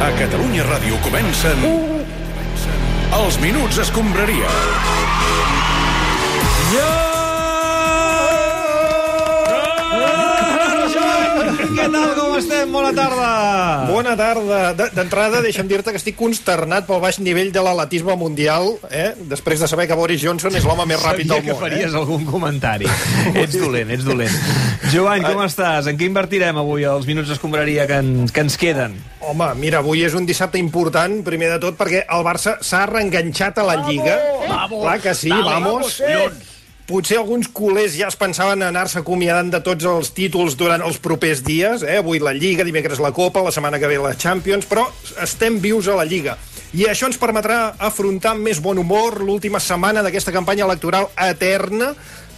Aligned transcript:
A 0.00 0.08
Catalunya 0.16 0.64
Ràdio 0.64 0.96
comencen... 1.04 1.60
Els 3.20 3.36
Minuts 3.42 3.82
Escombraria. 3.84 4.48
Què 11.80 11.86
tal, 11.92 12.10
com 12.18 12.34
estem? 12.36 12.72
Bona 12.74 12.90
tarda! 12.92 13.28
Bona 13.88 14.12
tarda. 14.18 14.58
De- 14.76 14.88
D'entrada, 14.94 15.40
deixa'm 15.44 15.68
dir-te 15.70 15.92
que 15.94 16.00
estic 16.00 16.16
consternat 16.18 16.84
pel 16.88 17.00
baix 17.00 17.18
nivell 17.24 17.48
de 17.54 17.62
l'atletisme 17.64 18.16
mundial, 18.20 18.74
eh? 18.90 19.14
després 19.30 19.60
de 19.62 19.68
saber 19.70 19.86
que 19.88 19.96
Boris 19.96 20.20
Johnson 20.22 20.54
és 20.58 20.64
l'home 20.68 20.84
més 20.90 21.00
ràpid 21.00 21.24
Sabia 21.26 21.34
del 21.38 21.44
que 21.46 21.54
món. 21.54 21.60
faries 21.62 21.94
Eh? 21.94 21.96
algun 21.96 22.26
comentari. 22.28 22.86
ets 23.34 23.56
dolent, 23.58 23.90
ets 23.96 24.04
dolent. 24.04 24.36
Joan, 24.92 25.22
com 25.24 25.40
estàs? 25.46 25.88
En 25.90 25.96
què 25.98 26.04
invertirem 26.10 26.56
avui 26.60 26.84
els 26.84 27.06
minuts 27.08 27.28
d'escombraria 27.32 27.86
que, 27.88 28.00
en, 28.04 28.28
que 28.28 28.40
ens 28.44 28.56
queden? 28.60 28.98
Home, 29.20 29.50
mira, 29.56 29.78
avui 29.80 30.04
és 30.04 30.14
un 30.14 30.26
dissabte 30.26 30.58
important, 30.60 31.22
primer 31.24 31.50
de 31.54 31.58
tot, 31.64 31.76
perquè 31.80 32.04
el 32.08 32.24
Barça 32.26 32.58
s'ha 32.60 32.84
reenganxat 32.90 33.58
a 33.58 33.64
la 33.64 33.76
Lliga. 33.88 34.18
Vamos, 34.48 34.82
Clar 34.84 35.00
que 35.00 35.14
sí, 35.14 35.30
vamos. 35.30 36.00
Potser 36.90 37.20
alguns 37.20 37.46
culers 37.54 37.92
ja 37.94 38.08
es 38.10 38.16
pensaven 38.18 38.64
anar-se 38.66 38.98
acomiadant 38.98 39.52
de 39.52 39.60
tots 39.62 39.86
els 39.86 40.08
títols 40.10 40.56
durant 40.58 40.82
els 40.82 40.96
propers 40.98 41.38
dies. 41.46 41.84
Eh? 41.86 42.00
Avui 42.00 42.18
la 42.18 42.32
Lliga, 42.34 42.66
dimecres 42.66 42.98
la 42.98 43.12
Copa, 43.14 43.44
la 43.46 43.52
setmana 43.54 43.78
que 43.78 43.86
ve 43.86 44.00
la 44.02 44.16
Champions, 44.18 44.66
però 44.66 44.88
estem 45.22 45.60
vius 45.62 45.86
a 45.86 45.94
la 45.94 46.08
Lliga. 46.08 46.34
I 46.74 46.88
això 46.90 47.06
ens 47.06 47.20
permetrà 47.22 47.76
afrontar 47.78 48.34
amb 48.34 48.42
més 48.48 48.58
bon 48.62 48.82
humor 48.82 49.20
l'última 49.22 49.62
setmana 49.62 50.02
d'aquesta 50.02 50.34
campanya 50.34 50.66
electoral 50.66 51.06
eterna 51.14 51.92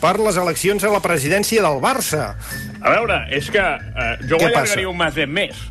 per 0.05 0.19
les 0.21 0.37
eleccions 0.37 0.85
a 0.85 0.93
la 0.93 1.01
presidència 1.01 1.65
del 1.65 1.81
Barça. 1.81 2.35
A 2.83 2.93
veure, 2.93 3.23
és 3.33 3.49
que 3.49 3.63
eh, 3.63 4.15
jo 4.29 4.37
Què 4.37 4.51
ho 4.51 4.53
allargaria 4.53 4.93
un 4.93 5.01
meset 5.01 5.33
més, 5.33 5.65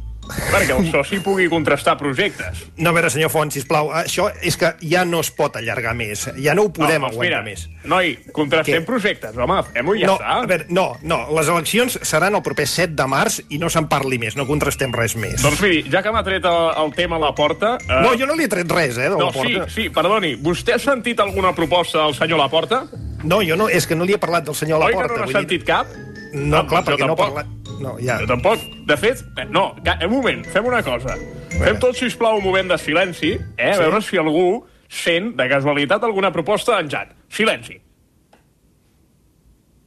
perquè 0.52 0.76
el 0.78 0.88
soci 0.92 1.20
pugui 1.24 1.48
contrastar 1.52 1.98
projectes. 2.00 2.66
No, 2.78 2.90
a 2.92 2.94
veure, 2.94 3.10
senyor 3.14 3.30
Font, 3.34 3.52
sisplau, 3.54 3.92
això 3.96 4.30
és 4.42 4.58
que 4.58 4.74
ja 4.82 5.04
no 5.06 5.20
es 5.24 5.32
pot 5.32 5.56
allargar 5.60 5.94
més. 5.96 6.28
Ja 6.42 6.54
no 6.58 6.64
ho 6.68 6.72
podem 6.74 7.04
Home, 7.04 7.12
aguantar 7.12 7.26
mira, 7.28 7.42
més. 7.46 7.68
Noi, 7.84 8.14
contrastem 8.34 8.84
Què? 8.84 8.86
projectes, 8.86 9.38
home, 9.38 9.60
fem-ho 9.74 9.96
i 9.96 10.02
ja 10.04 10.08
no, 10.12 10.16
està. 10.20 10.36
a 10.44 10.46
veure, 10.46 10.66
no, 10.70 10.86
no, 11.04 11.20
les 11.38 11.48
eleccions 11.50 12.00
seran 12.08 12.36
el 12.38 12.44
proper 12.46 12.68
7 12.68 12.94
de 12.96 13.08
març 13.10 13.40
i 13.50 13.58
no 13.62 13.70
se'n 13.74 13.88
parli 13.90 14.20
més, 14.22 14.36
no 14.38 14.46
contrastem 14.48 14.94
res 14.94 15.16
més. 15.16 15.42
Doncs 15.42 15.62
miri, 15.62 15.84
ja 15.92 16.02
que 16.06 16.12
m'ha 16.14 16.24
tret 16.24 16.46
el, 16.46 16.70
el 16.86 16.94
tema 16.98 17.18
a 17.18 17.24
la 17.28 17.34
porta... 17.36 17.78
Eh, 17.82 18.02
No, 18.02 18.14
jo 18.18 18.26
no 18.30 18.36
li 18.36 18.46
he 18.46 18.52
tret 18.52 18.70
res, 18.72 18.98
eh, 18.98 19.10
de 19.10 19.16
no, 19.18 19.28
la 19.30 19.32
porta. 19.32 19.66
sí, 19.70 19.84
sí, 19.84 19.90
perdoni, 19.90 20.36
vostè 20.42 20.76
ha 20.76 20.80
sentit 20.80 21.20
alguna 21.20 21.54
proposta 21.56 22.04
del 22.06 22.16
senyor 22.16 22.40
Laporta? 22.40 22.84
No, 23.24 23.42
jo 23.46 23.56
no, 23.56 23.68
és 23.70 23.86
que 23.86 23.96
no 23.96 24.06
li 24.06 24.14
he 24.14 24.18
parlat 24.22 24.46
del 24.48 24.56
senyor 24.56 24.82
Oi 24.82 24.92
que 24.94 24.98
Laporta. 24.98 25.14
no 25.14 25.20
n'ha 25.20 25.26
vull 25.26 25.34
dir- 25.34 25.42
sentit 25.42 25.66
cap? 25.68 25.88
No, 26.34 26.62
Ah, 26.62 26.68
clar, 26.68 26.84
perquè 26.86 27.06
no 27.06 27.14
ha 27.14 27.16
tampoc. 27.18 27.36
parlat... 27.36 27.48
No, 27.82 27.96
ja. 28.00 28.20
Jo 28.22 28.28
tampoc. 28.30 28.62
De 28.88 28.98
fet, 28.98 29.24
eh, 29.42 29.46
no, 29.50 29.76
ca- 29.84 29.98
un 30.06 30.12
moment, 30.14 30.46
fem 30.46 30.66
una 30.70 30.84
cosa. 30.86 31.16
Fem 31.50 31.80
tot, 31.82 31.96
sisplau, 31.98 32.38
un 32.38 32.44
moment 32.46 32.70
de 32.72 32.78
silenci, 32.78 33.32
eh, 33.58 33.72
a 33.72 33.74
Sí. 33.76 33.80
veure 33.82 34.02
si 34.02 34.18
algú 34.18 34.66
sent, 34.88 35.36
de 35.36 35.48
casualitat, 35.50 36.04
alguna 36.04 36.32
proposta 36.32 36.78
d'en 36.78 36.90
Jan. 36.90 37.10
Silenci. 37.30 37.80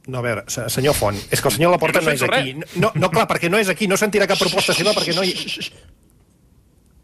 No, 0.07 0.19
a 0.19 0.21
veure, 0.21 0.43
se- 0.47 0.67
senyor 0.69 0.93
Font, 0.93 1.17
és 1.31 1.41
que 1.41 1.47
el 1.49 1.53
senyor 1.55 1.71
Laporta 1.71 1.99
no 1.99 2.05
no 2.05 2.11
és 2.11 2.21
aquí. 2.21 2.53
No, 2.75 2.91
no, 2.93 3.09
clar, 3.09 3.27
perquè 3.27 3.49
no 3.49 3.57
és 3.57 3.69
aquí, 3.69 3.87
no 3.87 3.95
sentirà 3.97 4.27
cap 4.27 4.37
proposta 4.37 4.73
seva 4.73 4.91
perquè 4.93 5.15
no 5.15 5.23
hi... 5.23 5.33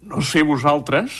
No 0.02 0.22
sé 0.22 0.42
vosaltres, 0.44 1.12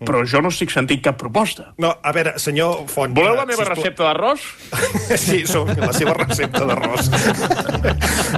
però 0.00 0.22
jo 0.26 0.40
no 0.40 0.48
estic 0.48 0.70
sentint 0.72 1.02
cap 1.04 1.18
proposta. 1.20 1.70
No, 1.78 1.90
a 2.02 2.12
veure, 2.16 2.34
senyor 2.40 2.86
Font... 2.88 3.12
Voleu 3.16 3.34
la 3.36 3.42
eh, 3.44 3.50
meva 3.52 3.64
sisplau. 3.64 3.76
recepta 3.76 4.04
d'arròs? 4.08 4.46
Sí, 5.20 5.40
som 5.46 5.66
la 5.68 5.92
seva 5.92 6.14
recepta 6.14 6.64
d'arròs. 6.64 7.08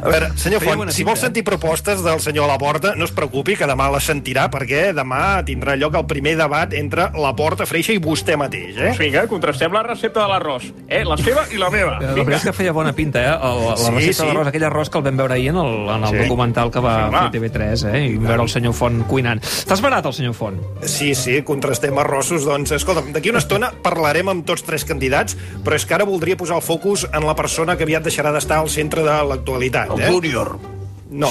A 0.02 0.08
veure, 0.08 0.30
senyor 0.40 0.62
Feia 0.62 0.76
Font, 0.76 0.90
si 0.94 1.04
vol 1.06 1.16
sentir 1.20 1.44
propostes 1.44 2.02
del 2.04 2.20
senyor 2.24 2.48
Laporta, 2.50 2.94
no 2.96 3.04
es 3.06 3.12
preocupi, 3.14 3.56
que 3.58 3.66
demà 3.68 3.88
les 3.92 4.06
sentirà, 4.08 4.46
perquè 4.52 4.90
demà 4.96 5.42
tindrà 5.46 5.76
lloc 5.78 5.94
el 5.98 6.06
primer 6.10 6.34
debat 6.40 6.72
entre 6.78 7.10
Laporta, 7.18 7.66
Freixa 7.68 7.92
i 7.94 8.00
vostè 8.02 8.36
mateix, 8.40 8.78
eh? 8.78 8.92
Vinga, 8.98 9.26
contrastem 9.30 9.72
la 9.74 9.82
recepta 9.86 10.24
de 10.24 10.30
l'arròs. 10.32 10.68
Eh, 10.88 11.02
la 11.06 11.16
seva 11.20 11.44
i 11.52 11.60
la 11.60 11.70
meva. 11.72 11.98
La 12.02 12.14
veritat 12.16 12.40
és 12.40 12.48
que 12.48 12.54
feia 12.62 12.72
bona 12.76 12.92
pinta, 12.96 13.22
eh? 13.22 13.34
El, 13.36 13.62
la 13.68 13.76
Sí, 13.82 13.92
recepta 13.94 14.22
sí. 14.22 14.28
d'arròs, 14.30 14.50
aquell 14.52 14.66
arròs 14.70 14.90
que 14.92 14.98
el 15.02 15.06
vam 15.06 15.20
veure 15.22 15.36
ahir 15.38 15.50
en 15.52 15.60
el, 15.62 15.72
en 15.96 16.08
el 16.08 16.12
Sí. 16.12 16.22
documental 16.24 16.70
que 16.72 16.80
va 16.84 16.96
Sí, 17.08 17.16
fer 17.18 17.30
TV3, 17.36 17.84
eh? 17.92 18.02
I 18.12 18.16
veure 18.18 18.42
el 18.42 18.48
senyor 18.52 18.74
Font 18.74 19.02
cuinant. 19.08 19.40
T'has 19.68 19.80
barat, 19.84 20.06
el 20.06 20.12
senyor 20.16 20.34
Font? 20.34 20.58
Sí, 20.88 21.14
sí, 21.14 21.42
contrastem 21.52 22.00
arrossos. 22.00 22.46
Doncs, 22.48 22.74
escolta'm, 22.80 23.12
d'aquí 23.14 23.32
una 23.32 23.42
estona 23.42 23.72
parlarem 23.84 24.32
amb 24.32 24.46
tots 24.48 24.64
tres 24.66 24.86
candidats, 24.88 25.36
però 25.62 25.78
és 25.78 25.86
que 25.86 25.96
ara 25.98 26.08
voldria 26.08 26.38
posar 26.40 26.58
el 26.58 26.66
focus 26.66 27.06
en 27.12 27.28
la 27.28 27.36
persona 27.38 27.76
que 27.76 27.86
aviat 27.88 28.08
deixarà 28.08 28.32
d'estar 28.34 28.62
al 28.62 28.72
centre 28.72 29.04
de 29.06 29.18
l'actualitat, 29.30 29.92
El 29.92 30.06
eh? 30.06 30.12
Júnior. 30.12 30.56
No, 31.12 31.28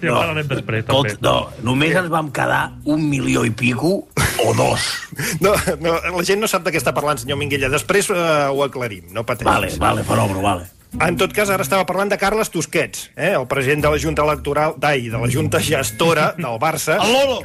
No, 0.00 0.16
Escolta, 0.32 1.16
no, 1.20 1.34
només 1.60 1.92
ens 1.92 2.08
vam 2.08 2.30
quedar 2.32 2.62
un 2.88 3.02
milió 3.10 3.44
i 3.44 3.50
pico 3.52 4.06
o 4.40 4.54
dos. 4.56 4.86
no, 5.44 5.52
no, 5.84 5.96
la 6.16 6.24
gent 6.24 6.40
no 6.40 6.48
sap 6.48 6.64
de 6.64 6.72
què 6.72 6.80
està 6.80 6.94
parlant, 6.96 7.20
senyor 7.20 7.36
Minguella. 7.36 7.68
Després 7.68 8.08
eh, 8.14 8.20
ho 8.48 8.64
aclarim, 8.64 9.10
no 9.12 9.26
pateixis. 9.28 9.76
Vale, 9.76 10.00
vale, 10.00 10.06
fenòmeno, 10.08 10.40
vale. 10.44 10.70
En 10.98 11.14
tot 11.16 11.30
cas, 11.32 11.46
ara 11.54 11.62
estava 11.62 11.84
parlant 11.86 12.10
de 12.10 12.16
Carles 12.18 12.48
Tusquets, 12.50 13.04
eh? 13.14 13.30
el 13.38 13.44
president 13.46 13.84
de 13.84 13.90
la 13.92 13.98
Junta 14.02 14.24
Electoral, 14.26 14.72
d'ai, 14.76 15.04
de 15.08 15.20
la 15.22 15.28
Junta 15.30 15.60
Gestora 15.62 16.32
del 16.36 16.56
Barça. 16.58 16.96
El 16.98 17.12
Loro! 17.14 17.36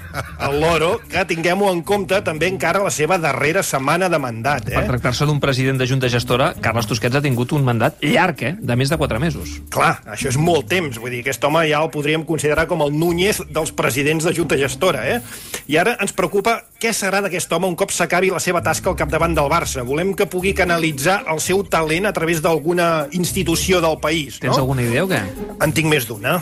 El 0.47 0.56
Loro, 0.59 0.89
que 1.07 1.22
tinguem-ho 1.29 1.69
en 1.72 1.84
compte 1.85 2.17
també 2.25 2.50
encara 2.50 2.81
la 2.84 2.89
seva 2.89 3.19
darrera 3.22 3.61
setmana 3.63 4.09
de 4.09 4.17
mandat. 4.19 4.66
Per 4.66 4.81
Eh? 4.81 4.88
tractar-se 4.89 5.28
d'un 5.29 5.38
president 5.39 5.78
de 5.78 5.85
Junta 5.85 6.09
Gestora, 6.09 6.55
Carles 6.59 6.88
Tusquets 6.89 7.16
ha 7.16 7.22
tingut 7.22 7.53
un 7.53 7.63
mandat 7.63 8.01
llarg, 8.01 8.41
eh? 8.41 8.55
De 8.59 8.75
més 8.75 8.89
de 8.89 8.97
4 8.97 9.19
mesos. 9.22 9.61
Clar, 9.69 10.01
això 10.09 10.34
és 10.34 10.38
molt 10.41 10.66
temps. 10.67 10.97
Vull 10.97 11.13
dir, 11.13 11.22
aquest 11.22 11.44
home 11.45 11.67
ja 11.69 11.84
el 11.85 11.91
podríem 11.94 12.25
considerar 12.25 12.66
com 12.67 12.81
el 12.81 12.97
Núñez 12.97 13.44
dels 13.53 13.72
presidents 13.72 14.25
de 14.25 14.34
Junta 14.34 14.57
Gestora. 14.57 15.05
Eh? 15.07 15.22
I 15.67 15.78
ara 15.78 15.95
ens 16.01 16.13
preocupa 16.17 16.63
què 16.81 16.89
serà 16.97 17.22
d'aquest 17.22 17.53
home 17.53 17.69
un 17.69 17.75
cop 17.78 17.94
s'acabi 17.94 18.34
la 18.34 18.41
seva 18.41 18.63
tasca 18.66 18.89
al 18.89 18.97
capdavant 18.97 19.38
del 19.38 19.47
Barça. 19.53 19.85
Volem 19.85 20.16
que 20.17 20.25
pugui 20.25 20.53
canalitzar 20.57 21.22
el 21.31 21.39
seu 21.39 21.61
talent 21.63 22.09
a 22.09 22.13
través 22.13 22.41
d'alguna 22.41 23.05
institució 23.11 23.34
del 23.84 24.00
país. 24.00 24.40
Tens 24.40 24.56
no? 24.56 24.63
alguna 24.63 24.85
idea 24.85 25.03
o 25.03 25.09
què? 25.12 25.22
En 25.62 25.75
tinc 25.75 25.91
més 25.91 26.07
d'una. 26.07 26.40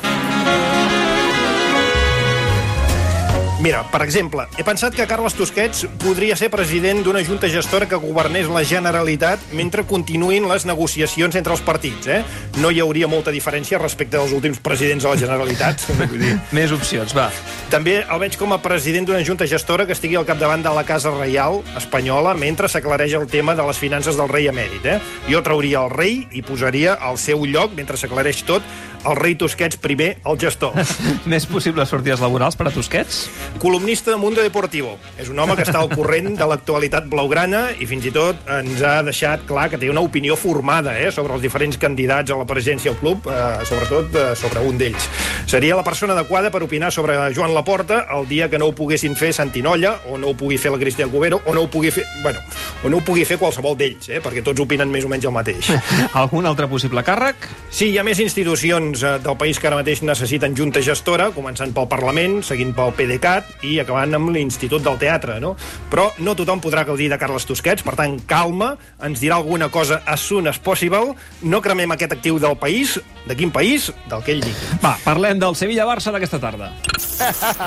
Mira, 3.64 3.86
per 3.88 4.02
exemple, 4.04 4.44
he 4.60 4.64
pensat 4.68 4.92
que 4.92 5.06
Carles 5.08 5.38
Tusquets 5.40 5.86
podria 6.02 6.36
ser 6.36 6.50
president 6.52 6.98
d'una 7.06 7.22
junta 7.24 7.48
gestora 7.48 7.88
que 7.88 7.96
governés 7.96 8.50
la 8.52 8.66
Generalitat 8.68 9.40
mentre 9.56 9.86
continuïn 9.88 10.50
les 10.50 10.66
negociacions 10.68 11.38
entre 11.40 11.56
els 11.56 11.64
partits, 11.64 12.10
eh? 12.12 12.18
No 12.60 12.74
hi 12.76 12.82
hauria 12.84 13.08
molta 13.08 13.32
diferència 13.32 13.80
respecte 13.80 14.18
dels 14.18 14.36
últims 14.36 14.60
presidents 14.60 15.08
de 15.08 15.14
la 15.14 15.22
Generalitat. 15.22 15.88
Vull 16.12 16.20
dir, 16.20 16.36
Més 16.52 16.76
opcions, 16.76 17.16
va. 17.16 17.30
també 17.72 18.02
el 18.04 18.20
veig 18.20 18.36
com 18.42 18.52
a 18.52 18.60
president 18.60 19.08
d'una 19.08 19.24
junta 19.24 19.48
gestora 19.48 19.88
que 19.88 19.96
estigui 19.96 20.20
al 20.20 20.28
capdavant 20.28 20.66
de 20.66 20.74
la 20.76 20.84
Casa 20.84 21.16
Reial 21.16 21.62
espanyola 21.80 22.36
mentre 22.36 22.68
s'aclareix 22.68 23.16
el 23.16 23.30
tema 23.32 23.56
de 23.56 23.64
les 23.64 23.80
finances 23.80 24.20
del 24.20 24.28
rei 24.28 24.52
emèrit. 24.52 24.84
Eh? 24.84 25.00
Jo 25.32 25.40
trauria 25.40 25.86
el 25.88 25.94
rei 25.96 26.26
i 26.36 26.44
posaria 26.44 27.00
al 27.00 27.16
seu 27.16 27.48
lloc, 27.48 27.72
mentre 27.80 27.96
s'aclareix 27.96 28.44
tot, 28.44 28.76
el 29.04 29.18
rei 29.20 29.36
Tusquets 29.36 29.78
primer, 29.80 30.18
el 30.28 30.38
gestor. 30.40 30.76
Més 31.32 31.48
possibles 31.50 31.92
sortides 31.92 32.22
laborals 32.24 32.60
per 32.60 32.70
a 32.70 32.76
Tusquets? 32.76 33.24
Columnista 33.60 34.12
de 34.12 34.18
Mundo 34.18 34.42
Deportivo. 34.42 34.98
És 35.18 35.30
un 35.32 35.40
home 35.40 35.56
que 35.56 35.66
està 35.66 35.80
al 35.80 35.92
corrent 35.92 36.34
de 36.40 36.48
l'actualitat 36.50 37.08
blaugrana 37.12 37.66
i 37.80 37.88
fins 37.90 38.06
i 38.10 38.12
tot 38.14 38.40
ens 38.52 38.82
ha 38.84 38.98
deixat 39.06 39.46
clar 39.50 39.70
que 39.72 39.80
té 39.82 39.90
una 39.92 40.04
opinió 40.04 40.38
formada 40.40 40.96
eh, 41.00 41.12
sobre 41.16 41.38
els 41.38 41.44
diferents 41.46 41.80
candidats 41.80 42.34
a 42.34 42.40
la 42.40 42.48
presidència 42.50 42.92
del 42.92 43.00
club, 43.00 43.30
eh, 43.32 43.66
sobretot 43.70 44.20
eh, 44.20 44.28
sobre 44.40 44.66
un 44.68 44.80
d'ells. 44.82 45.10
Seria 45.46 45.76
la 45.76 45.84
persona 45.84 46.14
adequada 46.14 46.50
per 46.50 46.64
opinar 46.64 46.92
sobre 46.92 47.16
Joan 47.36 47.54
Laporta 47.54 48.08
el 48.16 48.28
dia 48.28 48.50
que 48.50 48.58
no 48.58 48.70
ho 48.72 48.74
poguessin 48.76 49.16
fer 49.16 49.34
Santinolla, 49.36 50.00
o 50.10 50.18
no 50.18 50.32
ho 50.32 50.38
pugui 50.38 50.58
fer 50.58 50.72
la 50.72 50.80
Cristian 50.82 51.12
Cubero, 51.12 51.42
o 51.46 51.54
no 51.54 51.66
ho 51.66 51.70
pugui 51.70 51.92
fer, 51.92 52.06
bueno, 52.24 52.40
o 52.84 52.90
no 52.90 52.98
ho 52.98 53.04
pugui 53.06 53.26
fer 53.28 53.38
qualsevol 53.38 53.76
d'ells, 53.78 54.10
eh, 54.10 54.22
perquè 54.24 54.42
tots 54.44 54.64
opinen 54.64 54.90
més 54.90 55.06
o 55.06 55.12
menys 55.12 55.28
el 55.30 55.36
mateix. 55.36 55.70
Algun 56.22 56.48
altre 56.50 56.68
possible 56.72 57.04
càrrec? 57.06 57.48
Sí, 57.70 57.92
hi 57.92 58.00
ha 58.00 58.06
més 58.08 58.22
institucions 58.24 59.04
eh, 59.04 59.18
del 59.22 59.38
país 59.38 59.60
que 59.60 59.70
ara 59.70 59.78
mateix 59.82 60.02
necessiten 60.02 60.56
junta 60.58 60.82
gestora, 60.82 61.30
començant 61.36 61.76
pel 61.76 61.90
Parlament, 61.92 62.40
seguint 62.48 62.74
pel 62.74 62.96
PDeCAT 62.98 63.68
i 63.70 63.78
acabant 63.84 64.18
amb 64.18 64.34
l'Institut 64.34 64.82
del 64.86 64.98
Teatre, 65.02 65.38
no? 65.44 65.54
Però 65.92 66.10
no 66.24 66.38
tothom 66.40 66.64
podrà 66.64 66.86
gaudir 66.88 67.12
de 67.12 67.20
Carles 67.22 67.46
Tusquets, 67.50 67.86
per 67.86 67.98
tant, 68.00 68.18
calma, 68.30 68.74
ens 69.04 69.22
dirà 69.22 69.38
alguna 69.38 69.70
cosa 69.70 70.02
as 70.08 70.24
soon 70.24 70.48
as 70.50 70.58
possible, 70.58 71.14
no 71.44 71.62
cremem 71.62 71.94
aquest 71.94 72.18
actiu 72.18 72.40
del 72.42 72.58
país, 72.58 72.98
de 73.28 73.38
quin 73.38 73.52
país? 73.54 73.92
Del 74.10 74.24
que 74.24 74.34
ell 74.34 74.44
digui. 74.44 74.74
Va, 74.84 74.96
parlem 75.04 75.43
del 75.44 75.56
Sevilla-Barça 75.60 76.14
d'aquesta 76.14 76.40
tarda. 76.40 76.72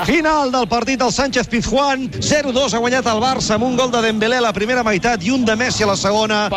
Final 0.09 0.51
del 0.53 0.67
partit 0.69 0.99
del 0.99 1.13
Sánchez 1.13 1.49
Pizjuán. 1.51 2.09
0-2 2.17 2.73
ha 2.73 2.81
guanyat 2.81 3.09
el 3.13 3.21
Barça 3.21 3.55
amb 3.57 3.67
un 3.69 3.77
gol 3.77 3.91
de 3.93 4.01
Dembélé 4.01 4.41
a 4.41 4.47
la 4.49 4.53
primera 4.53 4.83
meitat 4.87 5.23
i 5.23 5.33
un 5.33 5.45
de 5.45 5.55
Messi 5.55 5.85
a 5.85 5.91
la 5.93 5.97
segona. 5.97 6.47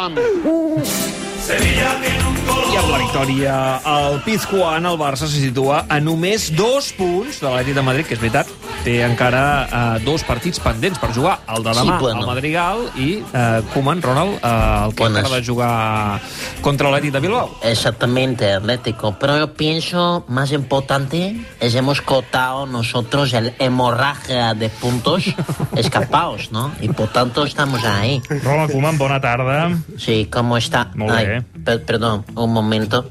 Sevilla 1.47 1.97
tiene 2.01 2.25
un 2.29 2.40
I 2.51 2.77
amb 2.79 2.91
la 2.91 2.99
victòria 2.99 3.55
al 3.87 4.17
Pizjuán, 4.25 4.87
el 4.89 4.97
Barça 4.99 5.27
se 5.31 5.39
situa 5.43 5.85
a 5.91 5.99
només 6.03 6.49
dos 6.57 6.89
punts 6.99 7.39
de 7.43 7.47
l'Atlètic 7.47 7.77
de 7.79 7.83
Madrid, 7.87 8.07
que 8.09 8.17
és 8.17 8.21
veritat, 8.23 8.51
té 8.85 8.97
encara 9.07 9.43
eh, 9.67 10.01
dos 10.05 10.25
partits 10.27 10.59
pendents 10.63 10.99
per 10.99 11.11
jugar, 11.15 11.37
el 11.55 11.63
de 11.63 11.71
demà 11.77 11.97
Sí, 11.99 12.03
bueno. 12.03 12.21
al 12.23 12.27
Madrigal 12.31 12.83
i 12.99 13.09
eh, 13.23 13.61
Koeman, 13.75 14.03
Ronald, 14.03 14.39
eh, 14.39 14.85
el 14.87 14.95
que 14.95 15.03
Buenas. 15.05 15.21
acaba 15.25 15.37
de 15.41 15.47
jugar 15.47 16.21
contra 16.65 16.91
l'Atlètic 16.91 17.13
de 17.17 17.21
Bilbao. 17.27 17.51
Exactamente, 17.63 18.53
Atlético. 18.53 19.15
Pero 19.21 19.39
yo 19.39 19.53
pienso, 19.55 20.25
más 20.29 20.51
importante, 20.53 21.37
es 21.61 21.75
hemos 21.75 22.01
cortado 22.03 22.67
nosotros 22.67 23.33
el 23.35 23.55
hemorragia 23.59 24.55
de 24.55 24.69
puntos 24.71 25.25
escapados, 25.77 26.51
¿no? 26.53 26.73
Y 26.81 26.89
por 26.89 27.09
tanto 27.13 27.45
estamos 27.45 27.85
ahí. 27.85 28.23
Ronald 28.43 28.73
Koeman, 28.73 28.99
bona 28.99 29.21
tarda. 29.21 29.71
Sí, 29.99 30.29
¿cómo 30.33 30.57
está? 30.57 30.91
Muy 30.95 31.11
Ay, 31.11 31.27
bien. 31.27 31.47
per- 31.65 31.85
perdón, 31.85 32.25
un 32.45 32.53
momento. 32.53 33.11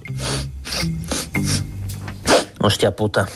Hostia 2.60 2.92
puta. 2.92 3.28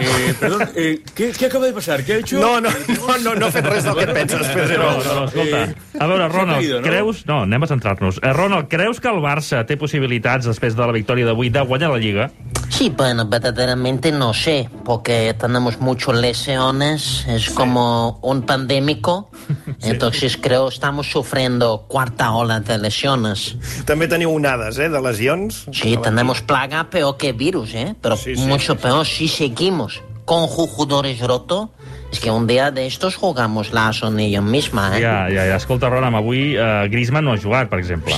Eh, 0.00 0.34
perdón, 0.40 0.70
eh, 0.74 1.00
¿qué, 1.14 1.32
¿qué 1.32 1.46
acaba 1.46 1.66
de 1.66 1.72
pasar? 1.74 2.02
¿Qué 2.02 2.14
ha 2.14 2.16
hecho? 2.16 2.40
No, 2.40 2.60
no, 2.62 2.70
no, 2.70 3.18
no, 3.18 3.34
no 3.34 3.46
ha 3.46 3.50
fet 3.52 3.66
res 3.66 3.84
del 3.84 3.94
que 3.94 4.06
penses, 4.06 4.40
No, 4.40 4.54
Pedro. 4.54 4.82
no, 5.04 5.14
no, 5.14 5.24
escolta. 5.26 5.74
A 6.00 6.06
veure, 6.06 6.28
Ronald, 6.28 6.60
caído, 6.60 6.80
no? 6.80 6.86
creus... 6.88 7.26
No, 7.28 7.42
anem 7.44 7.62
a 7.62 7.68
centrar-nos. 7.68 8.18
Eh, 8.22 8.32
Ronald, 8.32 8.68
creus 8.72 9.00
que 9.04 9.12
el 9.12 9.20
Barça 9.20 9.66
té 9.68 9.76
possibilitats, 9.76 10.48
després 10.48 10.74
de 10.78 10.86
la 10.88 10.96
victòria 10.96 11.28
d'avui, 11.28 11.50
de 11.52 11.60
guanyar 11.68 11.92
la 11.92 12.00
Lliga? 12.00 12.30
Sí, 12.72 12.88
bueno, 12.88 13.26
verdaderamente 13.26 14.10
no 14.10 14.32
sé, 14.32 14.70
porque 14.82 15.34
tenemos 15.38 15.78
muchos 15.78 16.16
lesiones, 16.16 17.26
es 17.28 17.50
como 17.50 18.18
un 18.22 18.42
pandémico, 18.42 19.30
entonces 19.82 20.38
creo 20.40 20.68
estamos 20.68 21.06
sufriendo 21.06 21.84
cuarta 21.86 22.32
ola 22.32 22.60
de 22.60 22.78
lesiones. 22.78 23.52
També 23.84 24.08
teniu 24.08 24.32
onades, 24.32 24.78
eh, 24.80 24.88
de 24.88 25.02
lesions. 25.04 25.66
Sí, 25.70 25.98
tenemos 26.02 26.40
plaga 26.40 26.88
peor 26.88 27.18
que 27.18 27.32
virus, 27.32 27.74
¿eh? 27.74 27.94
Pero 28.00 28.16
Sí, 28.16 28.34
sí. 28.36 28.46
mucho 28.48 28.74
peor 28.76 29.04
si 29.04 29.28
seguimos 29.28 30.00
con 30.24 30.46
jugadores 30.46 31.20
rotos. 31.20 31.68
Es 32.10 32.20
que 32.20 32.30
un 32.30 32.46
día 32.46 32.70
de 32.70 32.86
estos 32.86 33.16
jugamos 33.16 33.72
la 33.72 33.92
sonilla 33.92 34.40
misma, 34.40 34.96
¿eh? 34.98 35.02
Ja, 35.02 35.28
ja, 35.28 35.46
ja. 35.46 35.56
Escolta, 35.56 35.88
Ronald, 35.88 36.16
avui 36.16 36.56
eh, 36.56 36.88
Griezmann 36.90 37.24
no 37.24 37.32
ha 37.32 37.38
jugat, 37.38 37.68
per 37.68 37.78
exemple. 37.80 38.14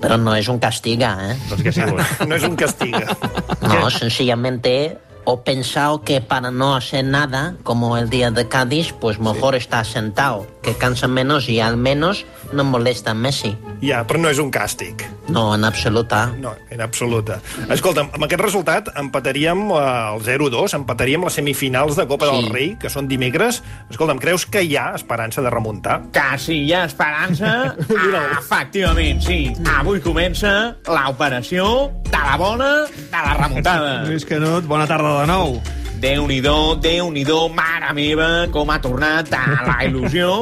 Pero 0.00 0.18
no 0.18 0.34
es 0.34 0.48
un 0.48 0.58
castiga, 0.58 1.16
¿eh? 1.32 1.38
Doncs 1.50 1.62
què 1.62 1.70
ha 1.70 1.76
sigut? 1.76 2.26
No 2.26 2.36
és 2.36 2.44
un 2.46 2.56
castiga. 2.56 3.16
No, 3.62 3.90
sencillamente 3.90 4.98
he 5.24 5.36
pensado 5.44 6.02
que 6.02 6.20
para 6.20 6.50
no 6.50 6.74
hacer 6.74 7.04
nada, 7.04 7.54
como 7.62 7.96
el 7.96 8.10
día 8.10 8.30
de 8.30 8.48
Cádiz, 8.48 8.92
pues 8.92 9.18
mejor 9.20 9.54
estar 9.54 9.86
sentado, 9.86 10.46
que 10.62 10.74
cansa 10.74 11.06
menos 11.08 11.48
y 11.48 11.60
al 11.60 11.76
menos 11.76 12.26
no 12.52 12.64
molesta 12.64 13.12
a 13.12 13.14
Messi. 13.14 13.56
Ja, 13.82 14.02
però 14.06 14.18
no 14.18 14.30
és 14.30 14.38
un 14.42 14.50
càstig. 14.50 15.06
No, 15.28 15.54
en 15.54 15.64
absoluta. 15.64 16.26
No, 16.40 16.54
en 16.70 16.80
absoluta. 16.82 17.40
Escolta'm, 17.70 18.08
amb 18.12 18.24
aquest 18.26 18.42
resultat 18.42 18.88
empataríem 18.98 19.68
eh, 19.70 19.82
el 20.16 20.22
0-2, 20.26 20.74
empataríem 20.80 21.22
les 21.24 21.36
semifinals 21.38 21.96
de 21.96 22.06
Copa 22.10 22.26
Sí. 22.26 22.32
del 22.40 22.50
Rei, 22.52 22.76
que 22.80 22.90
són 22.90 23.06
dimecres. 23.08 23.62
Escolta'm, 23.90 24.18
creus 24.18 24.46
que 24.46 24.62
hi 24.66 24.74
ha 24.76 24.92
esperança 24.96 25.40
de 25.42 25.50
remuntar? 25.50 26.00
Que 26.12 26.26
si 26.38 26.58
hi 26.66 26.72
ha 26.74 26.84
esperança, 26.90 27.76
efectivament, 28.40 29.20
sí. 29.22 29.52
Avui 29.78 30.00
comença 30.02 30.74
l'operació 30.88 31.90
de 32.10 32.18
la 32.18 32.36
bona 32.36 32.72
de 32.88 33.22
la 33.22 33.34
remuntada. 33.38 33.94
Lluís 34.08 34.26
Canut, 34.26 34.66
bona 34.66 34.86
tarda 34.90 35.20
de 35.22 35.26
nou. 35.30 35.56
Déu-n'hi-do, 36.02 36.74
Déu-n'hi-do, 36.82 37.44
mare 37.54 37.92
meva, 37.94 38.48
com 38.50 38.70
ha 38.74 38.80
tornat 38.82 39.30
a 39.38 39.44
la 39.68 39.76
il·lusió, 39.86 40.32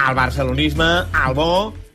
al 0.00 0.14
barcelonisme, 0.16 0.88
al 1.12 1.34
bo 1.36 1.50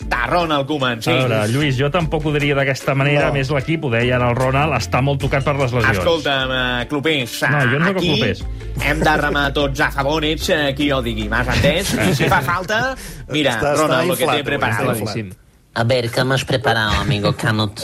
de 0.07 0.15
Ronald 0.27 0.65
Koeman. 0.67 1.01
Sí. 1.01 1.11
A 1.11 1.13
veure, 1.13 1.47
Lluís, 1.51 1.77
jo 1.77 1.89
tampoc 1.91 2.25
ho 2.25 2.31
diria 2.31 2.55
d'aquesta 2.55 2.95
manera, 2.95 3.27
No. 3.27 3.33
més 3.33 3.49
l'equip, 3.51 3.83
ho 3.85 3.89
deia 3.91 4.15
ara 4.15 4.29
el 4.29 4.35
Ronald, 4.35 4.73
està 4.73 5.01
molt 5.01 5.19
tocat 5.21 5.43
per 5.43 5.55
les 5.59 5.71
lesions. 5.73 5.97
Escolta'm, 5.97 6.51
eh, 6.51 6.87
clopers, 6.87 7.41
No, 7.49 7.61
jo 7.71 7.79
no 7.79 7.87
sóc 7.87 7.97
aquí 7.97 8.07
clopers. 8.15 8.45
hem 8.85 8.99
de 8.99 9.17
remar 9.17 9.53
tots 9.53 9.79
a 9.81 9.91
favor, 9.91 10.23
ets 10.25 10.49
eh, 10.49 10.73
qui 10.75 10.91
ho 10.91 11.01
digui, 11.01 11.27
m'has 11.29 11.47
entès? 11.47 11.93
I 12.09 12.15
si 12.15 12.25
fa 12.25 12.41
falta, 12.41 12.95
mira, 13.29 13.51
Està- 13.57 13.73
està 13.73 13.81
Ronald, 13.83 14.09
el 14.11 14.17
que 14.17 14.23
inflat, 14.23 14.37
t'he 14.37 14.43
preparat. 14.43 15.35
A 15.75 15.83
ver, 15.83 16.09
¿qué 16.09 16.23
me 16.23 16.33
has 16.35 16.43
preparado, 16.45 16.93
amigo 17.01 17.33
Canut? 17.35 17.79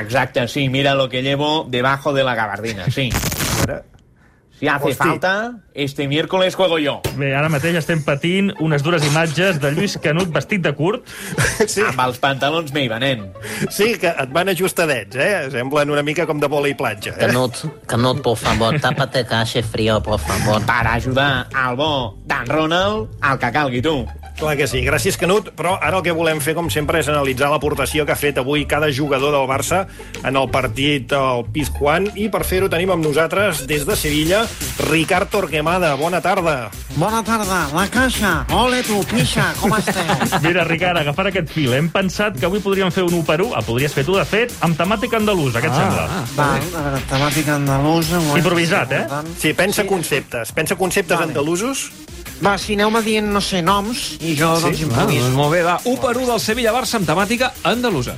Exacte, 0.00 0.48
sí, 0.48 0.68
mira 0.70 0.94
lo 0.94 1.10
que 1.10 1.22
llevo 1.22 1.66
debajo 1.68 2.12
de 2.14 2.24
la 2.24 2.34
gabardina, 2.34 2.86
sí. 2.90 3.10
Si 4.58 4.68
hace 4.68 4.84
Hosti. 4.90 4.96
falta, 4.96 5.56
este 5.74 6.06
miércoles 6.06 6.54
juego 6.54 6.78
yo. 6.78 7.00
Bé, 7.18 7.34
ara 7.34 7.48
mateix 7.50 7.74
estem 7.80 8.00
patint 8.06 8.52
unes 8.62 8.84
dures 8.86 9.02
imatges 9.04 9.58
de 9.60 9.72
Lluís 9.74 9.96
Canut 9.98 10.30
vestit 10.32 10.62
de 10.62 10.72
curt. 10.78 11.04
Sí, 11.66 11.82
Amb 11.82 12.00
els 12.06 12.18
pantalons 12.22 12.72
meva, 12.74 12.98
nen. 13.02 13.26
sí, 13.70 13.94
que 13.98 14.08
et 14.14 14.30
van 14.32 14.48
ajustadets, 14.52 15.16
eh? 15.16 15.50
Semblen 15.50 15.90
una 15.90 16.02
mica 16.06 16.26
com 16.26 16.38
de 16.40 16.46
bola 16.50 16.68
i 16.70 16.74
platja, 16.78 17.12
eh? 17.16 17.26
Canut, 17.26 17.64
Canut, 17.90 18.22
por 18.22 18.36
favor, 18.38 18.78
tápate 18.80 19.24
que 19.26 19.34
hace 19.34 19.62
frío, 19.62 20.00
por 20.02 20.20
favor. 20.20 20.62
Per 20.64 20.86
ajudar 20.86 21.48
al 21.52 21.76
bo 21.76 22.18
d'en 22.24 22.46
Ronald, 22.46 23.08
al 23.22 23.38
que 23.38 23.50
calgui 23.52 23.82
tu. 23.82 24.04
Clar 24.38 24.56
que 24.58 24.66
sí. 24.66 24.80
Gràcies, 24.82 25.16
Canut. 25.20 25.52
Però 25.54 25.76
ara 25.78 26.00
el 26.00 26.04
que 26.06 26.14
volem 26.14 26.40
fer, 26.42 26.56
com 26.56 26.68
sempre, 26.72 26.98
és 27.00 27.08
analitzar 27.10 27.50
l'aportació 27.52 28.04
que 28.06 28.14
ha 28.14 28.18
fet 28.18 28.38
avui 28.42 28.64
cada 28.66 28.90
jugador 28.92 29.32
del 29.34 29.46
Barça 29.48 29.84
en 30.24 30.36
el 30.36 30.48
partit 30.50 31.12
al 31.14 31.44
Pizjuán. 31.54 32.10
I 32.18 32.28
per 32.32 32.42
fer-ho 32.46 32.68
tenim 32.72 32.90
amb 32.94 33.04
nosaltres, 33.06 33.64
des 33.70 33.86
de 33.86 33.96
Sevilla, 33.96 34.44
Ricard 34.90 35.30
Torquemada. 35.30 35.94
Bona 36.00 36.20
tarda. 36.24 36.70
Bona 36.96 37.22
tarda, 37.26 37.60
la 37.74 37.86
caixa. 37.90 38.34
Ole 38.54 38.82
tu, 38.86 39.00
pixa, 39.10 39.50
com 39.60 39.74
esteu? 39.78 40.12
Mira, 40.46 40.66
Ricard, 40.66 41.00
agafant 41.00 41.30
aquest 41.30 41.50
fil, 41.54 41.72
hem 41.74 41.88
pensat 41.94 42.38
que 42.38 42.46
avui 42.50 42.62
podríem 42.64 42.92
fer 42.94 43.06
un 43.06 43.14
1 43.20 43.26
per 43.26 43.40
1, 43.42 43.52
el 43.58 43.66
podries 43.66 43.94
fer 43.94 44.04
tu, 44.06 44.18
de 44.18 44.26
fet, 44.28 44.54
amb 44.66 44.78
temàtica 44.78 45.18
andalusa, 45.18 45.62
què 45.62 45.70
et 45.70 45.78
sembla? 45.78 46.06
Val, 46.36 46.68
a 46.74 46.84
veure, 46.88 47.02
temàtica 47.10 47.56
andalusa... 47.58 48.22
Improvisat, 48.38 48.92
eh? 48.92 49.04
important. 49.04 49.34
Sí, 49.38 49.54
pensa 49.58 49.86
conceptes. 49.86 50.52
Pensa 50.54 50.76
conceptes 50.76 51.18
Vale. 51.18 51.30
andalusos. 51.30 51.88
Va, 52.44 52.56
si 52.60 52.74
aneu-me 52.76 53.00
dient, 53.02 53.30
no 53.32 53.40
sé, 53.40 53.62
noms, 53.64 54.16
i 54.20 54.34
jo, 54.36 54.50
doncs, 54.60 54.64
Ah, 54.80 54.82
improviso. 54.84 55.22
doncs 55.24 55.36
molt 55.36 55.52
bé, 55.52 55.62
va. 55.62 55.78
1 55.84 55.96
per 56.00 56.16
1 56.18 56.26
del 56.28 56.40
Sevilla-Barça 56.40 56.98
amb 56.98 57.06
temàtica 57.08 57.52
andalusa. 57.62 58.16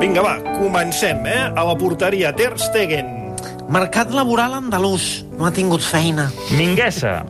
Vinga, 0.00 0.22
va, 0.24 0.36
comencem, 0.58 1.24
eh? 1.26 1.52
A 1.56 1.64
la 1.64 1.76
porteria, 1.76 2.34
Ter 2.36 2.52
Stegen. 2.58 3.34
Mercat 3.68 4.10
laboral 4.12 4.54
andalús. 4.54 5.24
No 5.38 5.46
ha 5.46 5.50
tingut 5.52 5.80
feina. 5.84 6.30
Minguesa, 6.56 7.24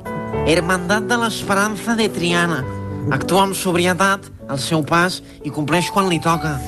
Hermandat 0.47 1.07
de 1.11 1.17
l'Esperança 1.19 1.95
de 1.99 2.09
Triana. 2.09 2.65
Actua 3.11 3.43
amb 3.43 3.55
sobrietat 3.55 4.21
al 4.49 4.59
seu 4.59 4.83
pas 4.83 5.21
i 5.45 5.51
compleix 5.51 5.91
quan 5.91 6.09
li 6.09 6.19
toca. 6.21 6.59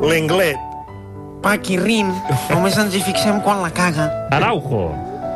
L'Englet. 0.00 0.56
Paqui 1.42 1.76
Rin, 1.78 2.08
només 2.50 2.76
ens 2.78 2.94
hi 2.94 3.00
fixem 3.00 3.40
quan 3.42 3.60
la 3.62 3.70
caga. 3.70 4.08
Araujo, 4.30 4.90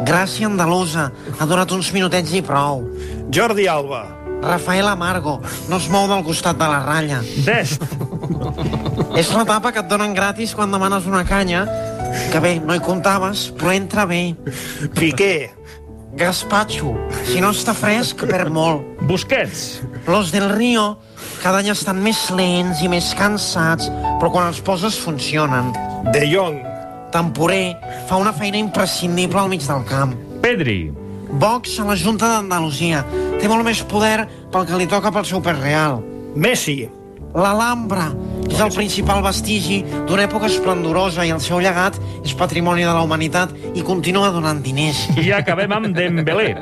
Gràcia 0.06 0.49
andalusa, 0.49 1.11
ha 1.38 1.47
donat 1.47 1.73
uns 1.76 1.91
minutets 1.93 2.32
i 2.35 2.43
prou. 2.44 2.87
Jordi 3.32 3.69
Alba. 3.69 4.06
Rafael 4.41 4.88
Amargo, 4.88 5.37
no 5.69 5.76
es 5.76 5.88
mou 5.93 6.06
del 6.08 6.25
costat 6.25 6.56
de 6.56 6.69
la 6.69 6.81
ratlla. 6.87 7.20
Dest, 7.44 7.85
És 9.20 9.29
la 9.35 9.44
tapa 9.44 9.73
que 9.75 9.82
et 9.82 9.91
donen 9.91 10.14
gratis 10.17 10.55
quan 10.56 10.73
demanes 10.73 11.05
una 11.11 11.25
canya, 11.29 11.67
que 12.32 12.41
bé, 12.41 12.55
no 12.64 12.75
hi 12.75 12.81
comptaves, 12.81 13.50
però 13.58 13.75
entra 13.76 14.07
bé. 14.09 14.35
Piqué. 14.97 15.50
Gaspatxo, 16.16 16.95
si 17.28 17.42
no 17.42 17.52
està 17.54 17.75
fresc, 17.76 18.25
perd 18.26 18.50
molt. 18.50 19.04
Busquets, 19.07 19.83
Los 20.09 20.33
del 20.33 20.49
Río 20.50 20.97
cada 21.40 21.61
any 21.62 21.71
estan 21.73 22.00
més 22.04 22.26
lents 22.37 22.83
i 22.85 22.88
més 22.92 23.12
cansats, 23.16 23.88
però 24.21 24.33
quan 24.35 24.50
els 24.50 24.61
poses 24.64 24.99
funcionen. 25.00 25.73
De 26.12 26.26
Jong. 26.28 26.70
Temporer 27.11 27.76
fa 28.09 28.21
una 28.21 28.33
feina 28.33 28.61
imprescindible 28.61 29.40
al 29.40 29.50
mig 29.50 29.67
del 29.67 29.85
camp. 29.88 30.14
Pedri, 30.40 30.93
Vox 31.31 31.79
a 31.79 31.85
la 31.87 31.97
Junta 31.97 32.29
d'Andalusia. 32.29 33.05
Té 33.40 33.49
molt 33.49 33.67
més 33.67 33.83
poder 33.87 34.26
pel 34.50 34.67
que 34.67 34.79
li 34.79 34.88
toca 34.90 35.12
pel 35.14 35.26
seu 35.29 35.43
pes 35.43 35.59
real. 35.59 36.00
Messi. 36.35 36.88
L'Alhambra 37.34 38.08
és 38.50 38.58
el 38.58 38.72
principal 38.75 39.20
vestigi 39.22 39.80
d'una 40.08 40.25
època 40.26 40.49
esplendorosa 40.50 41.22
i 41.26 41.30
el 41.30 41.38
seu 41.42 41.60
llegat 41.62 41.94
és 42.26 42.32
patrimoni 42.34 42.82
de 42.82 42.90
la 42.90 43.02
humanitat 43.06 43.52
i 43.78 43.84
continua 43.87 44.32
donant 44.34 44.58
diners. 44.64 45.04
i 45.22 45.30
acabem 45.32 45.70
amb 45.76 45.92
Dembélé. 45.94 46.56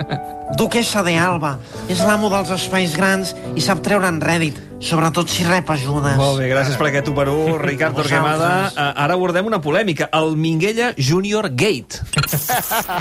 Duquessa 0.58 1.02
de 1.06 1.14
Alba 1.20 1.54
és 1.88 2.00
l'amo 2.04 2.28
dels 2.32 2.50
espais 2.56 2.94
grans 2.96 3.34
i 3.56 3.64
sap 3.64 3.80
treure'n 3.84 4.20
rèdit, 4.20 4.60
sobretot 4.84 5.28
si 5.32 5.44
rep 5.48 5.70
ajudes. 5.72 6.16
Molt 6.20 6.38
bé, 6.42 6.50
gràcies 6.52 6.76
per 6.80 6.90
aquest 6.90 7.08
1 7.08 7.16
per 7.16 7.28
1, 7.32 7.56
Ricard 7.64 7.96
Torquemada. 7.96 8.52
Eh, 8.68 8.86
Ara 9.04 9.16
abordem 9.16 9.48
una 9.48 9.60
polèmica, 9.64 10.10
el 10.12 10.36
Minguella 10.36 10.92
Junior 10.96 11.48
Gate. 11.52 12.04